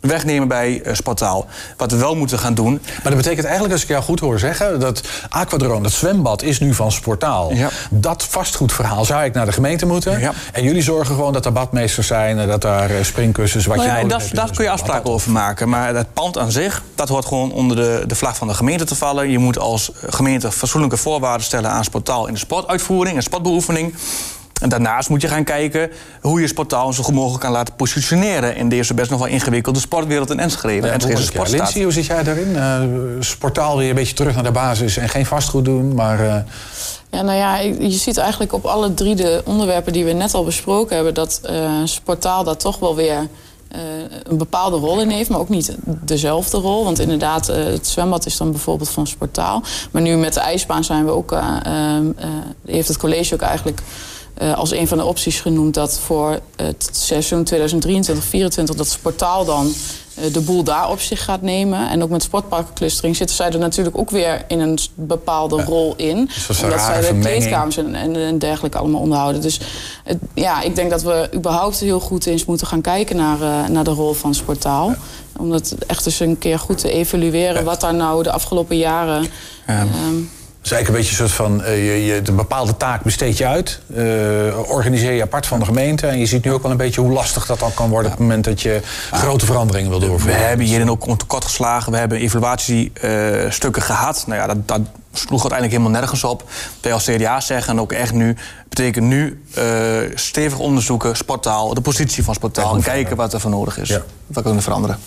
wegnemen 0.07 0.47
bij 0.47 0.81
uh, 0.85 0.93
Sportaal. 0.93 1.45
Wat 1.77 1.91
we 1.91 1.97
wel 1.97 2.15
moeten 2.15 2.39
gaan 2.39 2.53
doen. 2.53 2.71
Maar 2.71 3.03
dat 3.03 3.15
betekent 3.15 3.45
eigenlijk, 3.45 3.73
als 3.73 3.83
ik 3.83 3.89
jou 3.89 4.03
goed 4.03 4.19
hoor 4.19 4.39
zeggen... 4.39 4.79
dat 4.79 5.01
Aquadroom, 5.29 5.83
dat 5.83 5.91
zwembad, 5.91 6.41
is 6.41 6.59
nu 6.59 6.73
van 6.73 6.91
Sportaal. 6.91 7.53
Ja. 7.53 7.69
Dat 7.89 8.23
vastgoedverhaal 8.23 9.05
zou 9.05 9.23
ik 9.23 9.33
naar 9.33 9.45
de 9.45 9.51
gemeente 9.51 9.85
moeten. 9.85 10.19
Ja. 10.19 10.33
En 10.51 10.63
jullie 10.63 10.81
zorgen 10.81 11.15
gewoon 11.15 11.33
dat 11.33 11.45
er 11.45 11.51
badmeesters 11.51 12.07
zijn... 12.07 12.47
dat 12.47 12.61
daar 12.61 12.89
springkussens, 13.01 13.65
wat 13.65 13.75
nou 13.75 13.89
je 13.89 13.95
ja, 13.95 14.01
nodig 14.01 14.17
dat, 14.17 14.21
hebt. 14.21 14.35
Daar 14.35 14.51
kun 14.51 14.63
je 14.63 14.69
afspraken 14.69 15.11
over 15.11 15.31
maken. 15.31 15.69
Maar 15.69 15.95
het 15.95 16.13
pand 16.13 16.37
aan 16.37 16.51
zich, 16.51 16.83
dat 16.95 17.09
hoort 17.09 17.25
gewoon 17.25 17.51
onder 17.51 17.77
de, 17.77 18.03
de 18.07 18.15
vlag 18.15 18.35
van 18.37 18.47
de 18.47 18.53
gemeente 18.53 18.85
te 18.85 18.95
vallen. 18.95 19.29
Je 19.29 19.39
moet 19.39 19.59
als 19.59 19.91
gemeente 20.09 20.51
fatsoenlijke 20.51 20.97
voorwaarden 20.97 21.45
stellen 21.45 21.69
aan 21.69 21.83
Sportaal... 21.83 22.27
in 22.27 22.33
de 22.33 22.39
sportuitvoering 22.39 23.15
en 23.15 23.23
sportbeoefening... 23.23 23.93
En 24.65 24.71
daarnaast 24.71 25.09
moet 25.09 25.21
je 25.21 25.27
gaan 25.27 25.43
kijken 25.43 25.91
hoe 26.21 26.41
je 26.41 26.47
Sportaal 26.47 26.93
zo 26.93 27.03
goed 27.03 27.13
mogelijk 27.13 27.41
kan 27.43 27.51
laten 27.51 27.75
positioneren 27.75 28.55
in 28.55 28.69
deze 28.69 28.93
best 28.93 29.09
nog 29.09 29.19
wel 29.19 29.27
ingewikkelde 29.27 29.79
sportwereld 29.79 30.29
in 30.29 30.39
Enschede. 30.39 30.87
Ja, 30.87 30.93
Enschede 30.93 31.21
sportstaat. 31.21 31.59
Lindsay, 31.59 31.83
hoe 31.83 31.91
zit 31.91 32.05
jij 32.05 32.23
daarin? 32.23 32.49
Uh, 32.49 32.81
sportaal 33.19 33.77
weer 33.77 33.89
een 33.89 33.95
beetje 33.95 34.15
terug 34.15 34.33
naar 34.33 34.43
de 34.43 34.51
basis 34.51 34.97
en 34.97 35.09
geen 35.09 35.25
vastgoed 35.25 35.65
doen, 35.65 35.93
maar. 35.93 36.19
Uh... 36.19 36.35
Ja, 37.11 37.21
nou 37.21 37.37
ja, 37.37 37.57
je 37.79 37.91
ziet 37.91 38.17
eigenlijk 38.17 38.53
op 38.53 38.65
alle 38.65 38.93
drie 38.93 39.15
de 39.15 39.41
onderwerpen 39.45 39.93
die 39.93 40.05
we 40.05 40.11
net 40.11 40.33
al 40.33 40.43
besproken 40.43 40.95
hebben, 40.95 41.13
dat 41.13 41.41
uh, 41.49 41.71
Sportaal 41.83 42.43
daar 42.43 42.57
toch 42.57 42.79
wel 42.79 42.95
weer. 42.95 43.27
Uh, 43.75 43.81
een 44.23 44.37
bepaalde 44.37 44.77
rol 44.77 45.01
in 45.01 45.09
heeft, 45.09 45.29
maar 45.29 45.39
ook 45.39 45.49
niet 45.49 45.75
dezelfde 45.85 46.57
rol. 46.57 46.83
Want 46.83 46.99
inderdaad, 46.99 47.49
uh, 47.49 47.55
het 47.55 47.87
zwembad 47.87 48.25
is 48.25 48.37
dan 48.37 48.51
bijvoorbeeld 48.51 48.89
van 48.89 49.07
Sportaal. 49.07 49.63
Maar 49.91 50.01
nu 50.01 50.17
met 50.17 50.33
de 50.33 50.39
ijsbaan 50.39 50.83
zijn 50.83 51.05
we 51.05 51.11
ook, 51.11 51.31
uh, 51.31 51.57
heeft 52.65 52.87
het 52.87 52.97
college 52.97 53.33
ook 53.33 53.41
eigenlijk 53.41 53.81
als 54.55 54.71
een 54.71 54.87
van 54.87 54.97
de 54.97 55.05
opties 55.05 55.39
genoemd 55.39 55.73
dat 55.73 55.99
voor 55.99 56.39
het 56.55 56.89
seizoen 56.91 57.47
2023-2024 57.53 58.75
dat 58.75 58.87
Sportaal 58.87 59.45
dan 59.45 59.73
uh, 60.19 60.33
de 60.33 60.41
boel 60.41 60.63
daar 60.63 60.89
op 60.89 60.99
zich 60.99 61.23
gaat 61.23 61.41
nemen. 61.41 61.89
En 61.89 62.03
ook 62.03 62.09
met 62.09 62.23
sportparkenclustering 62.23 63.15
zitten 63.15 63.35
zij 63.35 63.51
er 63.51 63.59
natuurlijk 63.59 63.97
ook 63.97 64.09
weer 64.09 64.43
in 64.47 64.59
een 64.59 64.79
bepaalde 64.93 65.63
rol 65.63 65.93
in. 65.97 66.29
Dus 66.47 66.63
omdat 66.63 66.81
zij 66.81 67.01
de 67.01 67.19
kleedkamers 67.19 67.77
en, 67.77 67.95
en, 67.95 68.39
dergelijke 68.39 68.77
allemaal 68.77 69.01
onderhouden. 69.01 69.41
Dus 69.41 69.59
het, 70.03 70.17
ja, 70.33 70.61
ik 70.61 70.75
denk 70.75 70.89
dat 70.89 71.01
we 71.01 71.29
überhaupt 71.33 71.79
heel 71.79 71.99
goed 71.99 72.25
eens 72.25 72.45
moeten 72.45 72.67
gaan 72.67 72.81
kijken 72.81 73.15
naar, 73.15 73.41
uh, 73.41 73.67
naar 73.67 73.83
de 73.83 73.91
rol 73.91 74.13
van 74.13 74.33
Sportaal. 74.33 74.89
Ja. 74.89 74.97
Om 75.37 75.49
dat 75.49 75.75
echt 75.87 76.05
eens 76.05 76.19
een 76.19 76.37
keer 76.37 76.59
goed 76.59 76.77
te 76.77 76.91
evalueren. 76.91 77.63
Wat 77.63 77.81
daar 77.81 77.95
nou 77.95 78.23
de 78.23 78.31
afgelopen 78.31 78.77
jaren... 78.77 79.27
Um, 79.69 80.29
is 80.65 80.71
eigenlijk 80.71 80.87
een 80.87 81.05
beetje 81.05 81.23
een 81.23 81.29
soort 81.29 81.49
van, 81.49 81.61
uh, 81.61 81.67
je, 81.67 82.05
je, 82.05 82.21
een 82.23 82.35
bepaalde 82.35 82.77
taak 82.77 83.01
besteed 83.03 83.37
je 83.37 83.45
uit. 83.45 83.79
Uh, 83.95 84.69
organiseer 84.69 85.11
je 85.11 85.21
apart 85.21 85.45
van 85.45 85.59
de 85.59 85.65
gemeente. 85.65 86.07
En 86.07 86.19
je 86.19 86.25
ziet 86.25 86.43
nu 86.43 86.53
ook 86.53 86.61
wel 86.61 86.71
een 86.71 86.77
beetje 86.77 87.01
hoe 87.01 87.11
lastig 87.11 87.45
dat 87.45 87.59
dan 87.59 87.73
kan 87.73 87.89
worden... 87.89 88.11
op 88.11 88.17
het 88.17 88.27
moment 88.27 88.43
dat 88.43 88.61
je 88.61 88.81
grote 89.11 89.45
veranderingen 89.45 89.89
wil 89.89 89.99
doorvoeren. 89.99 90.39
We 90.39 90.45
hebben 90.45 90.65
hierin 90.65 90.89
ook 90.89 91.17
tekort 91.17 91.43
geslagen. 91.43 91.91
We 91.91 91.97
hebben 91.97 92.17
evaluatiestukken 92.17 93.81
gehad. 93.81 94.23
Nou 94.27 94.39
ja, 94.39 94.47
dat, 94.47 94.67
dat 94.67 94.81
sloeg 95.13 95.41
uiteindelijk 95.41 95.71
helemaal 95.71 95.99
nergens 96.01 96.23
op. 96.23 96.43
Dat 96.79 96.91
als 96.91 97.03
CDA 97.03 97.39
zeggen 97.39 97.73
en 97.73 97.79
ook 97.79 97.91
echt 97.91 98.13
nu... 98.13 98.35
betekent 98.69 99.05
nu 99.05 99.43
uh, 99.57 99.63
stevig 100.15 100.59
onderzoeken, 100.59 101.15
sporttaal... 101.15 101.73
de 101.73 101.81
positie 101.81 102.23
van 102.23 102.33
sporttaal 102.33 102.75
en 102.75 102.81
kijken 102.81 103.15
wat 103.15 103.33
er 103.33 103.39
voor 103.39 103.51
nodig 103.51 103.77
is. 103.77 103.89
Ja. 103.89 104.01
Wat 104.27 104.43
kunnen 104.43 104.63
veranderen. 104.63 104.99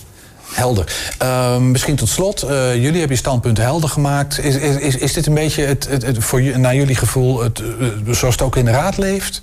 Helder. 0.52 0.96
Uh, 1.22 1.56
misschien 1.56 1.96
tot 1.96 2.08
slot, 2.08 2.44
uh, 2.44 2.50
jullie 2.74 2.98
hebben 2.98 3.08
je 3.08 3.16
standpunten 3.16 3.64
helder 3.64 3.88
gemaakt. 3.88 4.38
Is, 4.38 4.56
is, 4.56 4.96
is 4.96 5.12
dit 5.12 5.26
een 5.26 5.34
beetje 5.34 5.64
het, 5.64 5.88
het, 5.90 6.16
voor, 6.18 6.58
naar 6.58 6.74
jullie 6.74 6.96
gevoel 6.96 7.42
het, 7.42 7.62
zoals 8.10 8.34
het 8.34 8.42
ook 8.42 8.56
in 8.56 8.64
de 8.64 8.70
raad 8.70 8.96
leeft? 8.96 9.42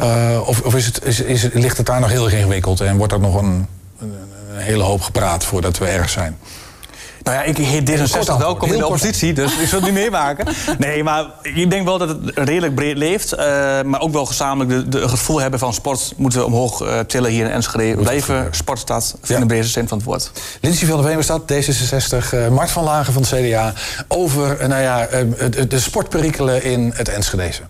Uh, 0.00 0.40
of 0.46 0.60
of 0.60 0.74
is 0.74 0.86
het, 0.86 1.04
is, 1.04 1.20
is, 1.20 1.48
ligt 1.52 1.76
het 1.76 1.86
daar 1.86 2.00
nog 2.00 2.10
heel 2.10 2.24
erg 2.24 2.34
ingewikkeld 2.34 2.80
en 2.80 2.96
wordt 2.96 3.12
er 3.12 3.20
nog 3.20 3.34
een, 3.34 3.66
een, 4.00 4.14
een 4.54 4.60
hele 4.60 4.82
hoop 4.82 5.00
gepraat 5.00 5.44
voordat 5.44 5.78
we 5.78 5.86
ergens 5.86 6.12
zijn? 6.12 6.38
Nou 7.24 7.36
ja, 7.36 7.42
ik 7.42 7.56
heet 7.56 7.90
D66 7.90 8.36
welkom 8.38 8.72
in 8.72 8.78
de 8.78 8.86
oppositie, 8.86 9.32
dus 9.32 9.58
ik 9.58 9.68
zal 9.68 9.78
het 9.78 9.90
niet 9.90 10.00
meemaken. 10.00 10.46
Nee, 10.78 11.02
maar 11.02 11.26
ik 11.42 11.70
denk 11.70 11.84
wel 11.84 11.98
dat 11.98 12.08
het 12.08 12.18
redelijk 12.34 12.74
breed 12.74 12.96
leeft. 12.96 13.32
Uh, 13.32 13.38
maar 13.82 14.00
ook 14.00 14.12
wel 14.12 14.26
gezamenlijk 14.26 14.70
de, 14.70 14.98
de, 14.98 15.08
gevoel 15.08 15.40
hebben 15.40 15.58
van 15.58 15.74
sport 15.74 16.12
moeten 16.16 16.38
we 16.38 16.44
omhoog 16.44 16.82
uh, 16.82 16.98
tillen 16.98 17.30
hier 17.30 17.44
in 17.44 17.50
Enschede. 17.50 18.02
Blijven 18.02 18.48
sportstad 18.50 19.16
in 19.22 19.34
ja. 19.34 19.40
de 19.40 19.46
brede 19.46 19.66
zin 19.66 19.88
van 19.88 19.98
het 19.98 20.06
woord. 20.06 20.30
Lindsay 20.60 20.88
van 20.88 20.96
der 20.96 21.06
Wemerstad, 21.06 21.52
D66, 21.52 22.34
uh, 22.34 22.48
Mart 22.48 22.70
van 22.70 22.84
Lagen 22.84 23.12
van 23.12 23.22
het 23.22 23.30
CDA... 23.30 23.72
over 24.08 24.68
nou 24.68 24.82
ja, 24.82 25.08
de 25.68 25.80
sportperikelen 25.80 26.62
in 26.62 26.92
het 26.94 27.08
Enschedeze. 27.08 27.60